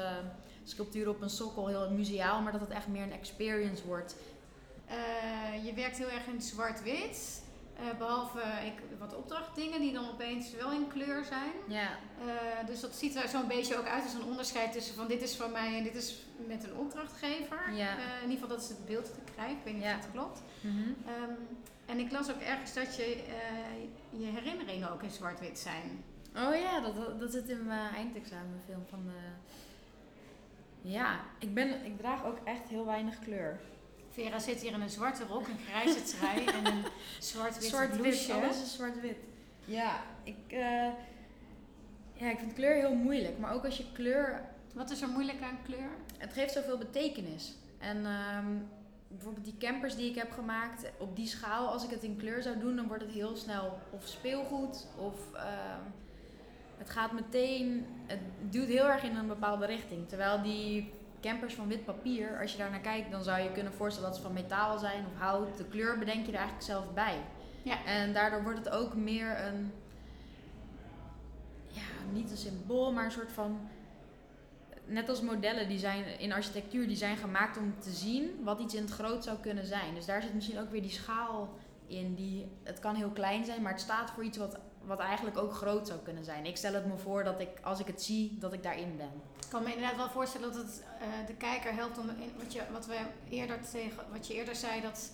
sculptuur 0.64 1.09
op 1.09 1.20
een 1.20 1.31
sokkel, 1.31 1.66
heel 1.66 1.90
museaal, 1.90 2.42
maar 2.42 2.53
dat 2.53 2.61
het 2.61 2.70
echt 2.70 2.87
meer 2.87 3.03
een 3.03 3.12
experience 3.12 3.87
wordt. 3.87 4.16
Uh, 4.90 5.64
je 5.64 5.72
werkt 5.75 5.98
heel 5.98 6.11
erg 6.11 6.27
in 6.27 6.42
zwart-wit. 6.42 7.42
Uh, 7.81 7.98
behalve 7.98 8.40
ik, 8.40 8.98
wat 8.98 9.16
opdrachtdingen 9.16 9.81
die 9.81 9.92
dan 9.92 10.09
opeens 10.09 10.55
wel 10.55 10.72
in 10.72 10.88
kleur 10.88 11.25
zijn. 11.25 11.53
Ja. 11.68 11.88
Uh, 12.27 12.66
dus 12.66 12.81
dat 12.81 12.94
ziet 12.94 13.16
er 13.16 13.29
zo'n 13.29 13.48
beetje 13.48 13.79
ook 13.79 13.87
uit 13.87 14.03
als 14.03 14.14
een 14.14 14.25
onderscheid 14.25 14.72
tussen 14.72 14.94
van 14.94 15.09
dit 15.09 15.22
is 15.22 15.37
van 15.37 15.53
mij 15.53 15.77
en 15.77 15.83
dit 15.83 15.94
is 15.94 16.22
met 16.46 16.64
een 16.64 16.77
opdrachtgever. 16.77 17.72
Ja. 17.75 17.96
in 17.96 18.31
ieder 18.31 18.33
geval 18.33 18.48
dat 18.48 18.62
is 18.62 18.68
het 18.68 18.87
beeld 18.87 19.05
te 19.05 19.33
krijgen. 19.35 19.57
Ik 19.57 19.64
weet 19.64 19.75
niet 19.75 19.85
of 19.85 19.90
dat 19.90 20.11
klopt. 20.12 20.42
Mm 20.61 20.70
-hmm. 20.70 20.96
um, 21.22 21.37
en 21.87 21.98
ik 21.98 22.12
las 22.12 22.31
ook 22.31 22.40
ergens 22.40 22.75
dat 22.75 22.96
je, 22.96 23.22
je 24.11 24.27
herinneringen 24.27 24.92
ook 24.92 25.03
in 25.03 25.11
zwart-wit 25.11 25.59
zijn. 25.59 26.05
Oh 26.37 26.57
ja, 26.57 26.81
dat, 26.81 27.20
dat 27.20 27.33
zit 27.33 27.48
in 27.48 27.66
mijn 27.66 27.94
eindexamenfilm 27.94 28.85
van 28.88 29.11
ja, 30.83 31.21
ik, 31.38 31.55
ben, 31.55 31.85
ik 31.85 31.99
draag 31.99 32.25
ook 32.25 32.38
echt 32.45 32.68
heel 32.68 32.87
weinig 32.87 33.18
kleur. 33.18 33.61
Vera 34.11 34.38
zit 34.38 34.61
hier 34.61 34.73
in 34.73 34.81
een 34.81 34.90
zwarte 34.90 35.25
rok, 35.25 35.49
een 35.49 35.59
grijze 35.68 36.03
trui 36.03 36.45
en 36.45 36.66
een 36.66 36.85
zwart-wit 37.18 37.64
zwart 37.64 37.97
blouseje. 37.97 38.35
Alles 38.35 38.62
is 38.62 38.75
zwart-wit. 38.75 39.16
Ja, 39.64 40.03
ik, 40.23 40.37
uh, 40.49 40.88
ja, 42.12 42.31
ik 42.31 42.38
vind 42.38 42.53
kleur 42.53 42.75
heel 42.75 42.95
moeilijk. 42.95 43.38
Maar 43.38 43.53
ook 43.53 43.64
als 43.64 43.77
je 43.77 43.92
kleur... 43.92 44.51
Wat 44.75 44.90
is 44.90 45.03
er 45.03 45.09
moeilijk 45.09 45.42
aan 45.42 45.59
kleur? 45.64 45.90
Het 46.18 46.33
geeft 46.33 46.53
zoveel 46.53 46.79
betekenis. 46.79 47.55
En 47.79 47.97
um, 47.97 48.68
bijvoorbeeld 49.09 49.45
die 49.45 49.57
campers 49.59 49.97
die 49.97 50.11
ik 50.11 50.16
heb 50.16 50.31
gemaakt, 50.31 50.90
op 50.99 51.16
die 51.16 51.27
schaal, 51.27 51.68
als 51.68 51.85
ik 51.85 51.90
het 51.90 52.03
in 52.03 52.16
kleur 52.16 52.42
zou 52.42 52.59
doen, 52.59 52.77
dan 52.77 52.87
wordt 52.87 53.03
het 53.03 53.12
heel 53.12 53.37
snel 53.37 53.79
of 53.90 54.07
speelgoed 54.07 54.87
of... 54.97 55.14
Uh, 55.35 55.77
het 56.83 56.90
gaat 56.90 57.12
meteen, 57.12 57.87
het 58.07 58.18
duwt 58.51 58.68
heel 58.68 58.88
erg 58.88 59.03
in 59.03 59.16
een 59.16 59.27
bepaalde 59.27 59.66
richting. 59.66 60.09
Terwijl 60.09 60.42
die 60.42 60.92
campers 61.21 61.55
van 61.55 61.68
wit 61.68 61.85
papier, 61.85 62.40
als 62.40 62.53
je 62.53 62.59
daar 62.59 62.71
naar 62.71 62.81
kijkt, 62.81 63.11
dan 63.11 63.23
zou 63.23 63.42
je 63.42 63.53
kunnen 63.53 63.73
voorstellen 63.73 64.09
dat 64.09 64.18
ze 64.18 64.25
van 64.25 64.33
metaal 64.33 64.79
zijn 64.79 65.05
of 65.07 65.21
hout. 65.21 65.57
De 65.57 65.64
kleur 65.64 65.99
bedenk 65.99 66.27
je 66.27 66.33
er 66.33 66.38
eigenlijk 66.38 66.66
zelf 66.66 66.92
bij. 66.95 67.16
Ja. 67.62 67.85
En 67.85 68.12
daardoor 68.12 68.42
wordt 68.42 68.59
het 68.59 68.68
ook 68.68 68.95
meer 68.95 69.47
een, 69.47 69.73
ja, 71.68 72.12
niet 72.12 72.31
een 72.31 72.37
symbool, 72.37 72.92
maar 72.92 73.05
een 73.05 73.11
soort 73.11 73.33
van, 73.33 73.68
net 74.85 75.09
als 75.09 75.21
modellen 75.21 75.68
die 75.68 75.79
zijn 75.79 76.18
in 76.18 76.33
architectuur, 76.33 76.87
die 76.87 76.97
zijn 76.97 77.16
gemaakt 77.16 77.57
om 77.57 77.75
te 77.79 77.90
zien 77.90 78.40
wat 78.45 78.61
iets 78.61 78.75
in 78.75 78.83
het 78.83 78.92
groot 78.92 79.25
zou 79.25 79.38
kunnen 79.38 79.66
zijn. 79.66 79.95
Dus 79.95 80.07
daar 80.07 80.23
zit 80.23 80.35
misschien 80.35 80.59
ook 80.59 80.71
weer 80.71 80.83
die 80.83 80.90
schaal 80.90 81.49
in. 81.87 82.14
Die, 82.14 82.49
het 82.62 82.79
kan 82.79 82.95
heel 82.95 83.11
klein 83.11 83.45
zijn, 83.45 83.62
maar 83.62 83.73
het 83.73 83.81
staat 83.81 84.11
voor 84.11 84.25
iets 84.25 84.38
wat 84.38 84.59
wat 84.87 84.99
eigenlijk 84.99 85.38
ook 85.38 85.53
groot 85.53 85.87
zou 85.87 86.01
kunnen 86.01 86.25
zijn. 86.25 86.47
Ik 86.47 86.57
stel 86.57 86.75
het 86.75 86.87
me 86.87 86.97
voor 86.97 87.25
dat 87.25 87.40
ik, 87.40 87.49
als 87.62 87.81
ik 87.81 87.87
het 87.87 88.03
zie, 88.03 88.37
dat 88.38 88.53
ik 88.53 88.62
daarin 88.62 88.97
ben. 88.97 89.11
Ik 89.40 89.49
kan 89.49 89.62
me 89.62 89.68
inderdaad 89.68 89.97
wel 89.97 90.11
voorstellen 90.11 90.53
dat 90.53 90.62
het 90.62 90.85
uh, 91.01 91.27
de 91.27 91.35
kijker 91.35 91.75
helpt 91.75 91.99
om, 91.99 92.09
in, 92.09 92.33
wat, 92.38 92.53
je, 92.53 92.62
wat, 92.73 92.87
we 92.87 92.99
eerder 93.29 93.61
tegen, 93.71 94.05
wat 94.12 94.27
je 94.27 94.35
eerder 94.35 94.57
zei, 94.57 94.81
dat 94.81 95.11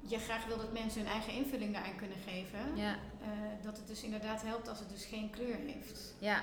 je 0.00 0.18
graag 0.18 0.46
wil 0.46 0.56
dat 0.56 0.72
mensen 0.72 1.00
hun 1.00 1.10
eigen 1.10 1.32
invulling 1.32 1.74
daarin 1.74 1.96
kunnen 1.96 2.18
geven. 2.26 2.76
Ja. 2.76 2.94
Uh, 3.20 3.28
dat 3.62 3.76
het 3.76 3.86
dus 3.86 4.02
inderdaad 4.02 4.42
helpt 4.42 4.68
als 4.68 4.78
het 4.78 4.88
dus 4.88 5.04
geen 5.04 5.30
kleur 5.30 5.56
heeft. 5.56 6.14
Ja. 6.18 6.42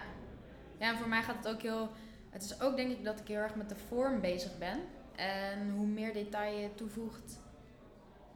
Ja, 0.78 0.90
en 0.90 0.98
voor 0.98 1.08
mij 1.08 1.24
gaat 1.24 1.36
het 1.36 1.48
ook 1.48 1.62
heel... 1.62 1.90
Het 2.30 2.44
is 2.44 2.62
ook 2.62 2.76
denk 2.76 2.92
ik 2.92 3.04
dat 3.04 3.20
ik 3.20 3.28
heel 3.28 3.38
erg 3.38 3.56
met 3.56 3.70
de 3.70 3.76
vorm 3.76 4.22
bezig 4.22 4.58
ben. 4.58 4.80
En 5.16 5.72
hoe 5.72 5.86
meer 5.86 6.14
detail 6.14 6.60
je 6.60 6.76
toevoegt 6.76 7.40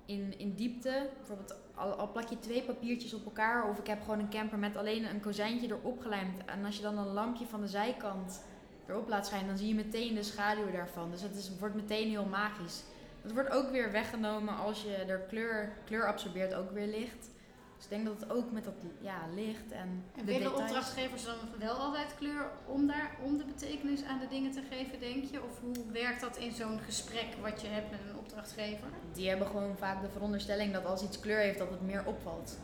in, 0.06 0.40
in 0.40 0.56
diepte, 0.56 1.10
bijvoorbeeld 1.18 1.56
al, 1.78 2.12
plak 2.12 2.28
je 2.30 2.40
twee 2.40 2.62
papiertjes 2.62 3.14
op 3.14 3.26
elkaar 3.26 3.70
of 3.70 3.78
ik 3.78 3.88
heb 3.88 4.02
gewoon 4.02 4.20
een 4.20 4.30
camper 4.30 4.58
met 4.58 4.78
alleen 4.78 5.10
een 5.10 5.22
kozijntje 5.22 5.68
erop 5.68 6.02
gelijmd. 6.02 6.46
En 6.46 6.66
als 6.66 6.76
je 6.76 6.82
dan 6.82 6.98
een 6.98 7.14
lampje 7.14 7.46
van 7.46 7.62
de 7.62 7.68
zijkant 7.68 8.42
erop 8.88 9.08
laat 9.08 9.26
schijnen, 9.26 9.48
dan 9.48 9.58
zie 9.58 9.68
je 9.68 9.76
meteen 9.76 10.16
de 10.16 10.24
schaduw 10.24 10.72
daarvan. 10.72 11.12
Dus 11.12 11.22
het 11.22 11.36
is, 11.36 11.52
wordt 11.60 11.76
meteen 11.76 12.10
heel 12.10 12.26
magisch. 12.26 12.84
Het 13.22 13.34
wordt 13.34 13.50
ook 13.50 13.70
weer 13.70 13.92
weggenomen 13.92 14.58
als 14.58 14.82
je 14.82 14.96
er 14.96 15.20
kleur, 15.20 15.72
kleur 15.86 16.08
absorbeert, 16.08 16.54
ook 16.54 16.72
weer 16.72 16.88
licht. 16.88 17.30
Dus 17.78 17.86
ik 17.86 17.92
denk 17.92 18.06
dat 18.06 18.20
het 18.20 18.32
ook 18.32 18.52
met 18.52 18.64
dat 18.64 18.74
ja, 19.02 19.20
licht 19.36 19.72
en, 19.72 20.04
En 20.16 20.26
de 20.26 20.32
willen 20.32 20.56
opdrachtgevers 20.56 21.26
dan 21.26 21.36
wel 21.60 21.76
altijd 21.76 22.16
kleur 22.18 22.50
om, 22.66 22.88
daar, 22.88 23.16
om 23.24 23.38
de 23.38 23.44
betekenis 23.44 24.04
aan 24.04 24.20
de 24.20 24.28
dingen 24.28 24.52
te 24.52 24.62
geven, 24.70 25.00
denk 25.00 25.24
je? 25.24 25.44
Of 25.44 25.60
hoe 25.62 25.92
werkt 25.92 26.22
dat 26.22 26.38
in 26.38 26.52
zo'n 26.52 26.80
gesprek 26.80 27.28
wat 27.42 27.62
je 27.62 27.68
hebt 27.68 27.92
met 27.92 28.00
een 28.10 28.18
opdrachtgever? 28.18 28.88
Die 29.14 29.30
hebben 29.30 29.48
gewoon 29.48 29.78
vaak 29.78 30.02
de 30.02 30.10
veronderstelling 30.10 30.74
dat 30.74 30.86
als 30.86 31.04
iets 31.04 31.20
kleur 31.20 31.40
heeft, 31.40 31.60
dat 31.60 31.70
het 31.70 31.82
meer 31.82 32.06
opvalt. 32.06 32.58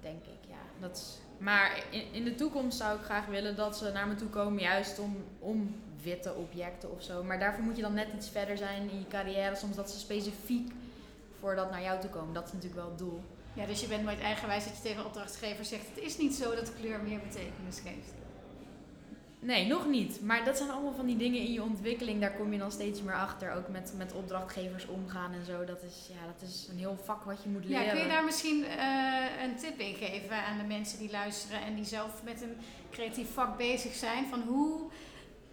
Denk 0.00 0.24
ik, 0.24 0.48
ja. 0.48 0.56
Dat 0.80 0.96
is... 0.96 1.18
Maar 1.38 1.84
in, 1.90 2.12
in 2.12 2.24
de 2.24 2.34
toekomst 2.34 2.78
zou 2.78 2.98
ik 2.98 3.04
graag 3.04 3.26
willen 3.26 3.56
dat 3.56 3.76
ze 3.76 3.90
naar 3.92 4.08
me 4.08 4.14
toe 4.14 4.28
komen, 4.28 4.62
juist 4.62 4.98
om, 4.98 5.16
om 5.38 5.74
witte 6.02 6.34
objecten 6.34 6.92
of 6.92 7.02
zo. 7.02 7.22
Maar 7.22 7.38
daarvoor 7.38 7.64
moet 7.64 7.76
je 7.76 7.82
dan 7.82 7.94
net 7.94 8.08
iets 8.16 8.28
verder 8.28 8.56
zijn 8.56 8.90
in 8.90 8.98
je 8.98 9.06
carrière. 9.08 9.56
Soms 9.56 9.76
dat 9.76 9.90
ze 9.90 9.98
specifiek 9.98 10.72
voor 11.38 11.54
dat 11.54 11.70
naar 11.70 11.82
jou 11.82 12.00
toe 12.00 12.10
komen. 12.10 12.34
Dat 12.34 12.46
is 12.46 12.52
natuurlijk 12.52 12.80
wel 12.80 12.90
het 12.90 12.98
doel. 12.98 13.20
Ja, 13.54 13.66
dus 13.66 13.80
je 13.80 13.86
bent 13.86 14.04
nooit 14.04 14.20
eigenwijs 14.20 14.64
dat 14.64 14.76
je 14.76 14.82
tegen 14.82 14.98
een 14.98 15.06
opdrachtgever 15.06 15.64
zegt: 15.64 15.86
Het 15.94 16.04
is 16.04 16.18
niet 16.18 16.34
zo 16.34 16.54
dat 16.54 16.74
kleur 16.80 17.00
meer 17.00 17.20
betekenis 17.20 17.80
geeft. 17.80 18.12
Nee, 19.42 19.66
nog 19.66 19.86
niet. 19.86 20.20
Maar 20.20 20.44
dat 20.44 20.56
zijn 20.56 20.70
allemaal 20.70 20.94
van 20.94 21.06
die 21.06 21.16
dingen 21.16 21.40
in 21.40 21.52
je 21.52 21.62
ontwikkeling. 21.62 22.20
Daar 22.20 22.32
kom 22.32 22.52
je 22.52 22.58
dan 22.58 22.72
steeds 22.72 23.02
meer 23.02 23.14
achter. 23.14 23.52
Ook 23.52 23.68
met, 23.68 23.92
met 23.96 24.12
opdrachtgevers 24.12 24.86
omgaan 24.86 25.32
en 25.32 25.44
zo. 25.44 25.64
Dat 25.64 25.82
is, 25.82 26.08
ja, 26.08 26.26
dat 26.26 26.48
is 26.48 26.68
een 26.70 26.78
heel 26.78 26.98
vak 27.04 27.24
wat 27.24 27.42
je 27.42 27.48
moet 27.48 27.64
leren. 27.64 27.84
Ja, 27.84 27.92
kun 27.92 28.00
je 28.00 28.08
daar 28.08 28.24
misschien 28.24 28.64
eh, 28.64 29.42
een 29.42 29.56
tip 29.56 29.78
in 29.78 29.94
geven 29.94 30.44
aan 30.44 30.58
de 30.58 30.64
mensen 30.64 30.98
die 30.98 31.10
luisteren 31.10 31.62
en 31.62 31.74
die 31.74 31.84
zelf 31.84 32.22
met 32.24 32.42
een 32.42 32.56
creatief 32.90 33.32
vak 33.32 33.56
bezig 33.56 33.94
zijn? 33.94 34.26
Van 34.26 34.42
hoe, 34.42 34.90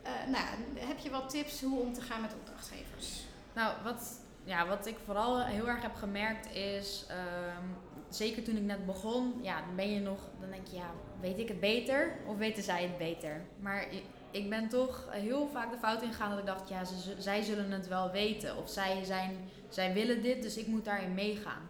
eh, 0.04 0.12
nou, 0.28 0.46
heb 0.76 0.98
je 0.98 1.10
wat 1.10 1.30
tips 1.30 1.62
hoe 1.62 1.80
om 1.80 1.94
te 1.94 2.02
gaan 2.02 2.22
met 2.22 2.34
opdrachtgevers? 2.34 3.26
Nou, 3.54 3.74
wat, 3.84 4.20
ja, 4.44 4.68
wat 4.68 4.86
ik 4.86 4.98
vooral 5.06 5.46
heel 5.46 5.68
erg 5.68 5.82
heb 5.82 5.96
gemerkt 5.96 6.56
is, 6.56 7.06
ehm, 7.10 7.66
zeker 8.10 8.44
toen 8.44 8.56
ik 8.56 8.64
net 8.64 8.86
begon, 8.86 9.34
ja, 9.42 9.62
dan 9.62 9.76
ben 9.76 9.94
je 9.94 10.00
nog, 10.00 10.20
dan 10.40 10.50
denk 10.50 10.68
je, 10.68 10.76
ja, 10.76 10.92
weet 11.20 11.38
ik 11.38 11.48
het 11.48 11.60
beter 11.60 12.18
of 12.26 12.38
weten 12.38 12.64
zij 12.64 12.84
het 12.84 12.98
beter? 12.98 13.42
Maar 13.60 13.88
ik, 14.32 14.50
ben 14.50 14.70
toch 14.70 15.08
heel 15.10 15.48
vaak 15.48 15.72
de 15.72 15.78
fout 15.78 16.02
ingegaan 16.02 16.30
dat 16.30 16.40
ik 16.40 16.46
dacht, 16.46 16.70
ja, 16.70 16.86
ze, 16.86 17.16
zij 17.18 17.42
zullen 17.42 17.72
het 17.72 17.88
wel 17.88 18.12
weten. 18.12 18.58
Of 18.58 18.70
zij, 18.70 19.04
zijn, 19.04 19.50
zij 19.70 19.94
willen 19.94 20.22
dit, 20.22 20.42
dus 20.42 20.58
ik 20.58 20.68
moet 20.68 20.86
daarin 20.86 21.14
meegaan. 21.14 21.70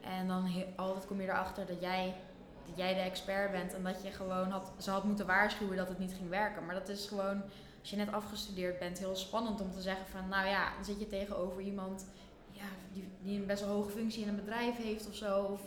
En 0.00 0.28
dan 0.28 0.64
altijd 0.76 1.06
kom 1.06 1.20
je 1.20 1.26
erachter 1.26 1.66
dat 1.66 1.80
jij, 1.80 2.14
dat 2.66 2.76
jij 2.76 2.94
de 2.94 3.00
expert 3.00 3.50
bent 3.50 3.74
en 3.74 3.82
dat 3.82 4.02
je 4.02 4.10
gewoon 4.10 4.50
had, 4.50 4.72
ze 4.78 4.90
had 4.90 5.04
moeten 5.04 5.26
waarschuwen 5.26 5.76
dat 5.76 5.88
het 5.88 5.98
niet 5.98 6.14
ging 6.16 6.28
werken. 6.28 6.64
Maar 6.66 6.74
dat 6.74 6.88
is 6.88 7.06
gewoon, 7.06 7.42
als 7.80 7.90
je 7.90 7.96
net 7.96 8.12
afgestudeerd 8.12 8.78
bent, 8.78 8.98
heel 8.98 9.16
spannend 9.16 9.60
om 9.60 9.72
te 9.72 9.80
zeggen 9.80 10.06
van, 10.06 10.28
nou 10.28 10.48
ja, 10.48 10.74
dan 10.74 10.84
zit 10.84 11.00
je 11.00 11.06
tegenover 11.06 11.62
iemand 11.62 12.06
ja, 12.60 12.68
die, 12.92 13.08
die 13.22 13.38
een 13.40 13.46
best 13.46 13.64
wel 13.64 13.74
hoge 13.74 13.90
functie 13.90 14.22
in 14.22 14.28
een 14.28 14.36
bedrijf 14.36 14.76
heeft 14.76 15.08
of 15.08 15.14
zo. 15.14 15.42
Of, 15.42 15.60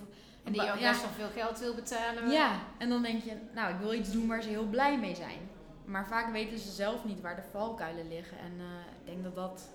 En 0.43 0.51
die 0.53 0.61
ook 0.61 0.79
ja, 0.79 0.89
best 0.89 1.01
wel 1.01 1.27
veel 1.27 1.41
geld 1.43 1.59
wil 1.59 1.75
betalen. 1.75 2.29
ja, 2.29 2.59
en 2.77 2.89
dan 2.89 3.01
denk 3.01 3.23
je, 3.23 3.37
nou, 3.53 3.73
ik 3.73 3.79
wil 3.79 3.93
iets 3.93 4.11
doen 4.11 4.27
waar 4.27 4.41
ze 4.41 4.49
heel 4.49 4.67
blij 4.67 4.97
mee 4.99 5.15
zijn. 5.15 5.39
Maar 5.85 6.07
vaak 6.07 6.31
weten 6.31 6.59
ze 6.59 6.71
zelf 6.71 7.05
niet 7.05 7.21
waar 7.21 7.35
de 7.35 7.49
valkuilen 7.51 8.07
liggen. 8.07 8.37
En 8.37 8.53
eh, 8.59 8.65
ik 8.99 9.05
denk 9.05 9.23
dat 9.23 9.35
dat, 9.35 9.69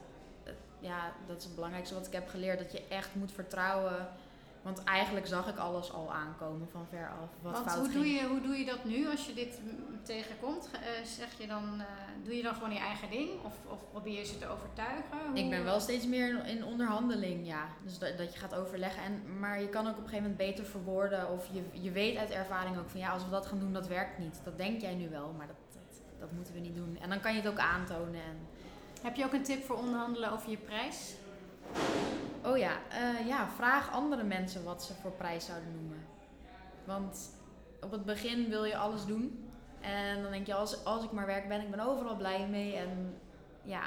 eh, 0.45 0.53
ja, 0.79 1.13
dat 1.27 1.37
is 1.37 1.45
het 1.45 1.55
belangrijkste 1.55 1.95
wat 1.95 2.07
ik 2.07 2.13
heb 2.13 2.29
geleerd. 2.29 2.59
Dat 2.59 2.73
je 2.73 2.83
echt 2.89 3.15
moet 3.15 3.33
vertrouwen. 3.33 4.09
Want 4.62 4.85
eigenlijk 4.85 5.27
zag 5.27 5.49
ik 5.49 5.57
alles 5.59 5.92
al 5.92 6.12
aankomen 6.12 6.68
van 6.73 6.87
ver 6.90 7.09
af. 7.23 7.29
Wat 7.42 7.53
Want 7.53 7.64
fout 7.71 7.79
hoe 7.79 7.88
ging. 7.88 8.03
doe, 8.05 8.12
je, 8.12 8.27
hoe 8.27 8.40
doe 8.40 8.57
je 8.57 8.64
dat 8.64 8.85
nu 8.85 9.09
als 9.09 9.27
je 9.27 9.35
dit 9.35 9.61
tegenkomt? 10.03 10.71
Eh, 10.73 10.81
zeg 11.05 11.29
je 11.38 11.47
dan, 11.47 11.64
eh, 11.81 11.87
doe 12.25 12.37
je 12.37 12.42
dan 12.42 12.55
gewoon 12.55 12.73
je 12.73 12.79
eigen 12.79 13.11
ding? 13.11 13.29
Of, 13.44 13.55
of 13.68 13.90
probeer 13.90 14.18
je 14.18 14.25
ze 14.25 14.38
te 14.38 14.49
overtuigen? 14.49 15.18
Hoe- 15.29 15.38
Ik 15.38 15.51
ben 15.51 15.64
wel 15.64 15.81
steeds 15.81 16.07
meer 16.07 16.29
in- 16.29 16.44
in 16.57 16.64
onderhandeling, 16.64 17.47
ja. 17.47 17.66
Dus 17.85 17.99
dat, 17.99 18.18
dat 18.18 18.33
je 18.33 18.38
gaat 18.38 18.55
overleggen. 18.55 19.03
En, 19.03 19.38
maar 19.38 19.61
je 19.61 19.68
kan 19.68 19.85
ook 19.87 19.97
op 19.97 20.03
een 20.03 20.09
gegeven 20.09 20.31
moment 20.31 20.37
beter 20.49 20.64
verwoorden. 20.64 21.31
Of 21.31 21.49
je, 21.53 21.62
je 21.83 21.90
weet 21.90 22.16
uit 22.16 22.31
ervaring 22.31 22.79
ook 22.79 22.88
van 22.88 23.01
ja, 23.01 23.11
als 23.12 23.25
we 23.25 23.31
dat 23.31 23.47
gaan 23.47 23.59
doen, 23.59 23.73
dat 23.73 23.87
werkt 23.87 24.18
niet. 24.18 24.40
Dat 24.44 24.57
denk 24.57 24.81
jij 24.81 24.94
nu 24.94 25.09
wel, 25.09 25.33
maar 25.37 25.47
dat, 25.47 25.57
dat, 25.73 26.01
dat 26.21 26.33
moeten 26.33 26.55
we 26.55 26.61
niet 26.61 26.75
doen. 26.77 26.99
En 27.01 27.09
dan 27.09 27.21
kan 27.21 27.35
je 27.35 27.40
het 27.40 27.51
ook 27.51 27.59
aantonen. 27.59 28.14
En, 28.21 28.38
Heb 29.03 29.16
je 29.16 29.25
ook 29.25 29.33
een 29.33 29.42
tip 29.42 29.64
voor 29.64 29.77
onderhandelen 29.77 30.33
over 30.33 30.51
je 30.51 30.57
prijs? 30.57 31.14
Oh 32.45 32.59
ja, 32.59 32.73
eh, 32.91 33.27
ja, 33.27 33.49
vraag 33.49 33.93
andere 33.93 34.23
mensen 34.23 34.65
wat 34.65 34.85
ze 34.85 34.95
voor 34.95 35.11
prijs 35.11 35.47
zouden 35.47 35.73
noemen. 35.75 36.07
Want 36.85 37.31
op 37.81 37.91
het 37.91 38.05
begin 38.05 38.49
wil 38.49 38.65
je 38.65 38.77
alles 38.77 39.07
doen. 39.07 39.51
En 39.81 40.23
dan 40.23 40.31
denk 40.31 40.47
je, 40.47 40.55
als, 40.55 40.85
als 40.85 41.05
ik 41.05 41.13
maar 41.13 41.27
werk 41.27 41.49
ben, 41.49 41.61
ik 41.61 41.71
ben 41.71 41.81
overal 41.81 42.17
blij 42.17 42.47
mee. 42.49 42.77
En 42.77 43.15
ja, 43.63 43.83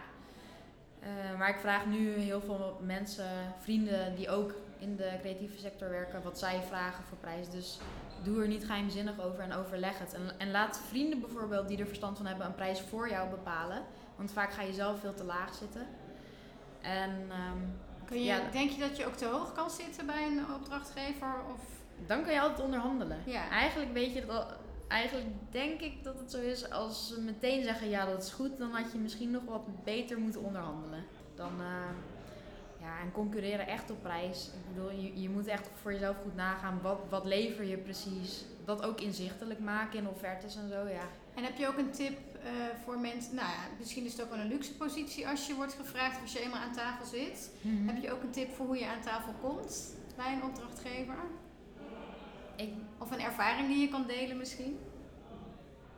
Eh, 1.02 1.38
maar 1.38 1.50
ik 1.50 1.60
vraag 1.60 1.86
nu 1.86 2.10
heel 2.14 2.42
veel 2.42 2.80
mensen, 2.84 3.30
vrienden 3.60 4.16
die 4.16 4.30
ook 4.30 4.54
in 4.80 4.96
de 4.96 5.18
creatieve 5.20 5.58
sector 5.58 5.90
werken, 5.90 6.24
wat 6.24 6.40
zij 6.40 6.62
vragen 6.68 7.04
voor 7.04 7.18
prijs. 7.18 7.50
Dus 7.50 7.80
doe 8.24 8.42
er 8.42 8.48
niet 8.48 8.66
geheimzinnig 8.66 9.20
over 9.22 9.40
en 9.40 9.54
overleg 9.54 10.00
het. 10.00 10.14
En, 10.14 10.22
en 10.38 10.52
laat 10.52 10.82
vrienden 10.88 11.20
bijvoorbeeld 11.20 11.68
die 11.68 11.78
er 11.78 11.88
verstand 11.88 12.18
van 12.18 12.26
hebben 12.26 12.46
een 12.46 12.56
prijs 12.56 12.82
voor 12.82 13.10
jou 13.10 13.30
bepalen. 13.30 13.82
Want 14.16 14.32
vaak 14.32 14.52
ga 14.52 14.62
je 14.62 14.74
zelf 14.74 15.00
veel 15.00 15.14
te 15.14 15.24
laag 15.24 15.54
zitten. 15.54 15.88
En 16.82 17.26
ehm, 17.30 17.58
Kun 18.06 18.20
je, 18.20 18.26
Ja. 18.26 18.50
Denk 18.52 18.70
je 18.70 18.80
dat 18.80 18.98
je 18.98 19.06
ook 19.06 19.16
te 19.16 19.26
hoog 19.26 19.54
kan 19.54 19.70
zitten 19.70 20.06
bij 20.06 20.26
een 20.26 20.54
opdrachtgever? 20.56 21.34
Of, 21.54 21.62
dan 22.08 22.24
kan 22.24 22.34
je 22.34 22.42
altijd 22.42 22.62
onderhandelen. 22.66 23.18
Ja. 23.26 23.50
Eigenlijk 23.50 23.94
weet 23.94 24.14
je 24.14 24.26
dat 24.26 24.60
Eigenlijk 24.92 25.28
denk 25.52 25.82
ik 25.82 26.04
dat 26.04 26.20
het 26.20 26.32
zo 26.32 26.38
is 26.38 26.70
als 26.70 27.08
ze 27.08 27.22
meteen 27.22 27.64
zeggen 27.64 27.90
ja 27.90 28.06
dat 28.06 28.24
is 28.24 28.32
goed, 28.32 28.58
dan 28.58 28.72
had 28.72 28.92
je 28.92 28.98
misschien 28.98 29.32
nog 29.32 29.44
wat 29.46 29.84
beter 29.84 30.20
moeten 30.20 30.42
onderhandelen. 30.42 31.04
Dan 31.36 31.52
eh, 31.60 31.90
ja, 32.80 33.00
en 33.00 33.12
concurreren 33.12 33.68
echt 33.68 33.92
op 33.92 34.02
prijs. 34.02 34.48
Ik 34.48 34.76
bedoel, 34.76 34.92
je, 34.92 35.22
je 35.22 35.30
moet 35.30 35.48
echt 35.48 35.70
voor 35.82 35.94
jezelf 35.94 36.16
goed 36.24 36.36
nagaan 36.36 36.80
wat, 36.82 37.00
wat 37.10 37.26
lever 37.26 37.66
je 37.66 37.78
precies. 37.78 38.46
Dat 38.66 38.84
ook 38.84 39.02
inzichtelijk 39.02 39.60
maken 39.60 40.00
in 40.00 40.08
offertes 40.08 40.56
en 40.56 40.70
zo, 40.70 40.88
ja. 40.88 41.08
En 41.42 41.48
heb 41.48 41.58
je 41.58 41.68
ook 41.68 41.78
een 41.78 41.92
tip 41.92 42.18
eh, 42.44 42.52
voor 42.84 43.00
mensen? 43.00 43.36
Nou 43.36 43.48
ja, 43.48 43.64
misschien 43.80 44.06
is 44.06 44.12
het 44.12 44.22
ook 44.22 44.30
wel 44.30 44.40
een 44.40 44.48
luxe 44.48 44.76
positie 44.76 45.28
als 45.28 45.48
je 45.48 45.56
wordt 45.56 45.74
gevraagd 45.74 46.16
of 46.16 46.22
als 46.22 46.34
je 46.34 46.40
eenmaal 46.40 46.60
aan 46.60 46.74
tafel 46.74 47.06
zit. 47.06 47.52
Heb 47.62 48.02
je 48.04 48.12
ook 48.12 48.24
een 48.24 48.32
tip 48.32 48.52
voor 48.56 48.66
hoe 48.66 48.78
je 48.78 48.88
aan 48.88 49.02
tafel 49.02 49.34
komt 49.42 49.96
bij 50.16 50.34
een 50.34 50.44
opdrachtgever? 50.44 51.16
Ik, 52.56 52.74
Of 52.98 53.12
een 53.12 53.20
ervaring 53.20 53.68
die 53.68 53.78
je 53.80 53.88
kan 53.90 54.08
delen 54.08 54.38
misschien? 54.38 54.80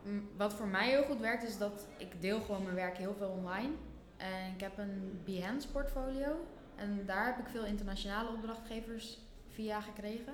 Mm, 0.04 0.30
Wat 0.38 0.54
voor 0.54 0.68
mij 0.68 0.90
heel 0.90 1.04
goed 1.04 1.20
werkt 1.20 1.44
is 1.44 1.58
dat 1.58 1.88
ik 1.98 2.22
deel 2.22 2.42
gewoon 2.42 2.64
mijn 2.64 2.76
werk 2.76 2.98
heel 2.98 3.16
veel 3.18 3.30
online. 3.30 3.72
En 4.18 4.54
ik 4.54 4.62
heb 4.62 4.78
een 4.78 5.22
Behance 5.26 5.68
portfolio. 5.68 6.46
En 6.76 7.06
daar 7.06 7.26
heb 7.26 7.38
ik 7.38 7.52
veel 7.52 7.66
internationale 7.66 8.30
opdrachtgevers 8.30 9.20
via 9.50 9.82
gekregen. 9.82 10.34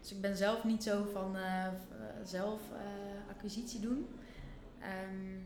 Dus 0.00 0.12
ik 0.12 0.20
ben 0.20 0.36
zelf 0.36 0.64
niet 0.64 0.82
zo 0.82 1.04
van 1.12 1.36
eh, 1.36 1.66
eh, 1.66 1.72
zelf 2.24 2.60
acquisitie 3.30 3.80
doen. 3.80 4.06
Ehm, 4.84 5.38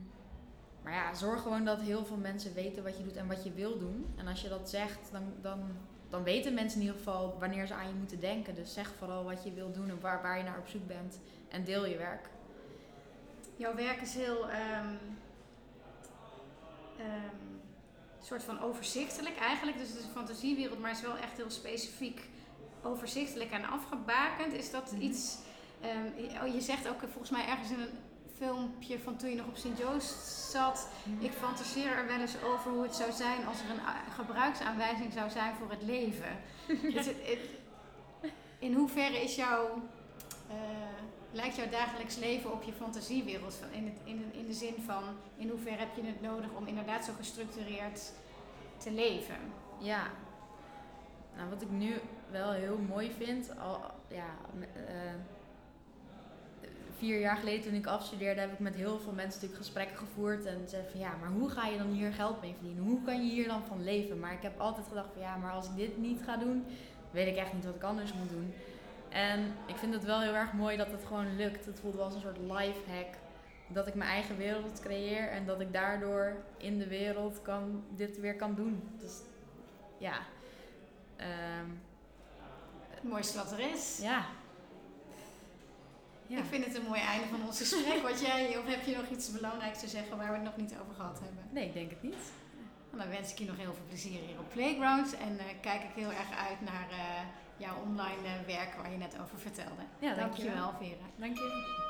maar 0.82 0.92
ja, 0.92 1.14
zorg 1.14 1.42
gewoon 1.42 1.64
dat 1.64 1.80
heel 1.80 2.04
veel 2.04 2.16
mensen 2.16 2.54
weten 2.54 2.82
wat 2.82 2.96
je 2.96 3.02
doet 3.04 3.16
en 3.16 3.28
wat 3.28 3.44
je 3.44 3.52
wil 3.52 3.78
doen. 3.78 4.06
En 4.16 4.26
als 4.26 4.42
je 4.42 4.48
dat 4.48 4.70
zegt, 4.70 5.08
dan, 5.12 5.22
dan, 5.42 5.60
dan 6.10 6.22
weten 6.22 6.54
mensen 6.54 6.80
in 6.80 6.86
ieder 6.86 6.98
geval 6.98 7.36
wanneer 7.38 7.66
ze 7.66 7.74
aan 7.74 7.88
je 7.88 7.94
moeten 7.94 8.20
denken. 8.20 8.54
Dus 8.54 8.72
zeg 8.72 8.92
vooral 8.98 9.24
wat 9.24 9.44
je 9.44 9.52
wil 9.52 9.72
doen 9.72 9.88
en 9.88 10.00
waar, 10.00 10.22
waar 10.22 10.38
je 10.38 10.44
naar 10.44 10.58
op 10.58 10.68
zoek 10.68 10.86
bent. 10.86 11.18
En 11.48 11.64
deel 11.64 11.86
je 11.86 11.96
werk. 11.96 12.28
Jouw 13.56 13.74
werk 13.74 14.00
is 14.00 14.14
heel 14.14 14.48
ehm 14.50 14.94
ehm, 16.98 17.46
soort 18.22 18.42
van 18.42 18.60
overzichtelijk 18.60 19.36
eigenlijk. 19.38 19.78
Dus 19.78 19.88
het 19.88 19.98
is 19.98 20.04
een 20.04 20.10
fantasiewereld, 20.10 20.78
maar 20.80 20.90
het 20.90 20.98
is 20.98 21.06
wel 21.06 21.16
echt 21.16 21.36
heel 21.36 21.50
specifiek 21.50 22.28
overzichtelijk 22.82 23.50
en 23.50 23.64
afgebakend. 23.64 24.52
Is 24.52 24.70
dat 24.70 24.92
Mhm. 24.92 25.00
iets... 25.00 25.38
oh, 26.42 26.54
je 26.54 26.60
zegt 26.60 26.88
ook 26.88 27.00
volgens 27.00 27.30
mij 27.30 27.46
ergens 27.46 27.70
in 27.70 27.80
een 27.80 27.98
filmpje 28.38 28.98
van 29.00 29.16
toen 29.16 29.30
je 29.30 29.36
nog 29.36 29.46
op 29.46 29.56
Sint-Joost 29.56 30.26
zat... 30.50 30.88
Ik 31.18 31.32
fantaseer 31.32 31.90
er 31.92 32.06
wel 32.06 32.20
eens 32.20 32.42
over 32.42 32.70
hoe 32.70 32.82
het 32.82 32.94
zou 32.94 33.12
zijn 33.12 33.46
als 33.46 33.60
er 33.60 33.70
een 33.70 33.80
a- 33.86 34.10
gebruiksaanwijzing 34.14 35.12
zou 35.12 35.30
zijn 35.30 35.54
voor 35.54 35.70
het 35.70 35.82
leven. 35.82 36.28
Het- 36.66 36.94
het- 37.06 37.06
het- 37.06 38.30
in 38.58 38.74
hoeverre 38.74 39.22
is 39.22 39.34
jouw, 39.36 39.82
eh, 40.48 40.56
lijkt 41.32 41.56
jouw 41.56 41.68
dagelijks 41.68 42.16
leven 42.16 42.52
op 42.52 42.62
je 42.62 42.72
fantasiewereld? 42.72 43.54
Van- 43.54 43.72
In, 43.72 43.84
het, 43.84 44.00
in, 44.04 44.30
in 44.32 44.46
de 44.46 44.52
zin 44.52 44.74
van, 44.86 45.02
in 45.36 45.48
hoeverre 45.48 45.78
heb 45.78 45.96
je 45.96 46.02
het 46.04 46.20
nodig 46.20 46.50
om 46.56 46.66
inderdaad 46.66 47.04
zo 47.04 47.12
gestructureerd 47.16 48.12
te 48.76 48.90
leven? 48.92 49.36
Ja. 49.78 50.02
Nou, 51.36 51.50
wat 51.50 51.62
ik 51.62 51.70
nu 51.70 51.94
wel 52.30 52.50
heel 52.52 52.78
mooi 52.88 53.12
vind, 53.18 53.50
al, 53.58 53.80
ja, 54.08 54.26
eh, 54.60 54.92
vier 56.98 57.20
jaar 57.20 57.36
geleden 57.36 57.62
toen 57.62 57.74
ik 57.74 57.86
afstudeerde, 57.86 58.40
heb 58.40 58.52
ik 58.52 58.58
met 58.58 58.74
heel 58.74 58.98
veel 58.98 59.12
mensen 59.12 59.40
natuurlijk 59.40 59.62
gesprekken 59.64 59.96
gevoerd 59.96 60.44
en 60.44 60.68
zeiden 60.68 60.90
van 60.90 61.00
ja, 61.00 61.12
maar 61.20 61.30
hoe 61.30 61.48
ga 61.50 61.66
je 61.66 61.78
dan 61.78 61.86
hier 61.92 62.12
geld 62.12 62.40
mee 62.40 62.54
verdienen? 62.54 62.84
Hoe 62.84 63.02
kan 63.02 63.24
je 63.26 63.32
hier 63.32 63.48
dan 63.48 63.62
van 63.64 63.84
leven? 63.84 64.18
Maar 64.20 64.32
ik 64.32 64.42
heb 64.42 64.60
altijd 64.60 64.86
gedacht 64.88 65.08
van 65.12 65.22
ja, 65.22 65.36
maar 65.36 65.52
als 65.52 65.66
ik 65.66 65.76
dit 65.76 65.98
niet 65.98 66.20
ga 66.24 66.36
doen, 66.36 66.64
weet 67.10 67.26
ik 67.26 67.36
echt 67.36 67.52
niet 67.52 67.64
wat 67.64 67.74
ik 67.74 67.82
anders 67.82 68.12
moet 68.12 68.30
doen. 68.30 68.54
En 69.08 69.52
ik 69.66 69.76
vind 69.76 69.94
het 69.94 70.04
wel 70.04 70.20
heel 70.20 70.34
erg 70.34 70.52
mooi 70.52 70.76
dat 70.76 70.90
het 70.90 71.04
gewoon 71.04 71.36
lukt. 71.36 71.66
Het 71.66 71.80
voelt 71.80 71.94
wel 71.94 72.04
als 72.04 72.14
een 72.14 72.20
soort 72.20 72.38
life 72.38 72.90
hack. 72.90 73.14
Dat 73.68 73.86
ik 73.86 73.94
mijn 73.94 74.10
eigen 74.10 74.36
wereld 74.36 74.80
creëer 74.80 75.28
en 75.28 75.46
dat 75.46 75.60
ik 75.60 75.72
daardoor 75.72 76.36
in 76.56 76.78
de 76.78 76.86
wereld 76.86 77.42
kan, 77.42 77.84
dit 77.96 78.20
weer 78.20 78.36
kan 78.36 78.54
doen. 78.54 78.82
Dus 78.98 79.12
ja. 79.98 80.18
Ehm, 81.16 81.66
Het 82.90 83.02
mooiste 83.02 83.36
wat 83.38 83.52
er 83.52 83.60
is. 83.72 83.98
ja. 84.02 84.24
Ik 86.36 86.44
vind 86.48 86.64
het 86.64 86.74
een 86.76 86.82
mooi 86.82 87.00
einde 87.00 87.26
van 87.26 87.46
ons 87.46 87.58
gesprek. 87.58 88.02
Wat 88.02 88.20
jij, 88.20 88.58
of 88.58 88.66
heb 88.66 88.84
je 88.84 88.96
nog 88.96 89.08
iets 89.08 89.32
belangrijks 89.32 89.80
te 89.80 89.88
zeggen 89.88 90.16
waar 90.16 90.28
we 90.28 90.34
het 90.34 90.44
nog 90.44 90.56
niet 90.56 90.74
over 90.82 90.94
gehad 90.94 91.20
hebben? 91.20 91.44
Nee, 91.50 91.66
ik 91.66 91.72
denk 91.72 91.90
het 91.90 92.02
niet. 92.02 92.16
Nou, 92.90 93.02
dan 93.02 93.08
wens 93.08 93.32
ik 93.32 93.38
je 93.38 93.44
nog 93.44 93.56
heel 93.56 93.74
veel 93.74 93.84
plezier 93.88 94.20
hier 94.20 94.38
op 94.38 94.48
Playgrounds. 94.52 95.12
En 95.12 95.38
eh, 95.38 95.44
kijk 95.60 95.82
ik 95.82 95.94
heel 95.94 96.10
erg 96.10 96.30
uit 96.48 96.60
naar 96.60 96.88
eh, 96.90 97.20
jouw 97.56 97.76
online 97.82 98.22
uh, 98.24 98.46
werk 98.56 98.74
waar 98.74 98.90
je 98.90 98.96
net 98.96 99.14
over 99.22 99.38
vertelde. 99.38 99.82
Ja, 99.98 100.14
dankjewel. 100.14 100.54
dankjewel 100.54 100.72
Vera. 100.78 101.06
Dank 101.16 101.36
je. 101.36 101.86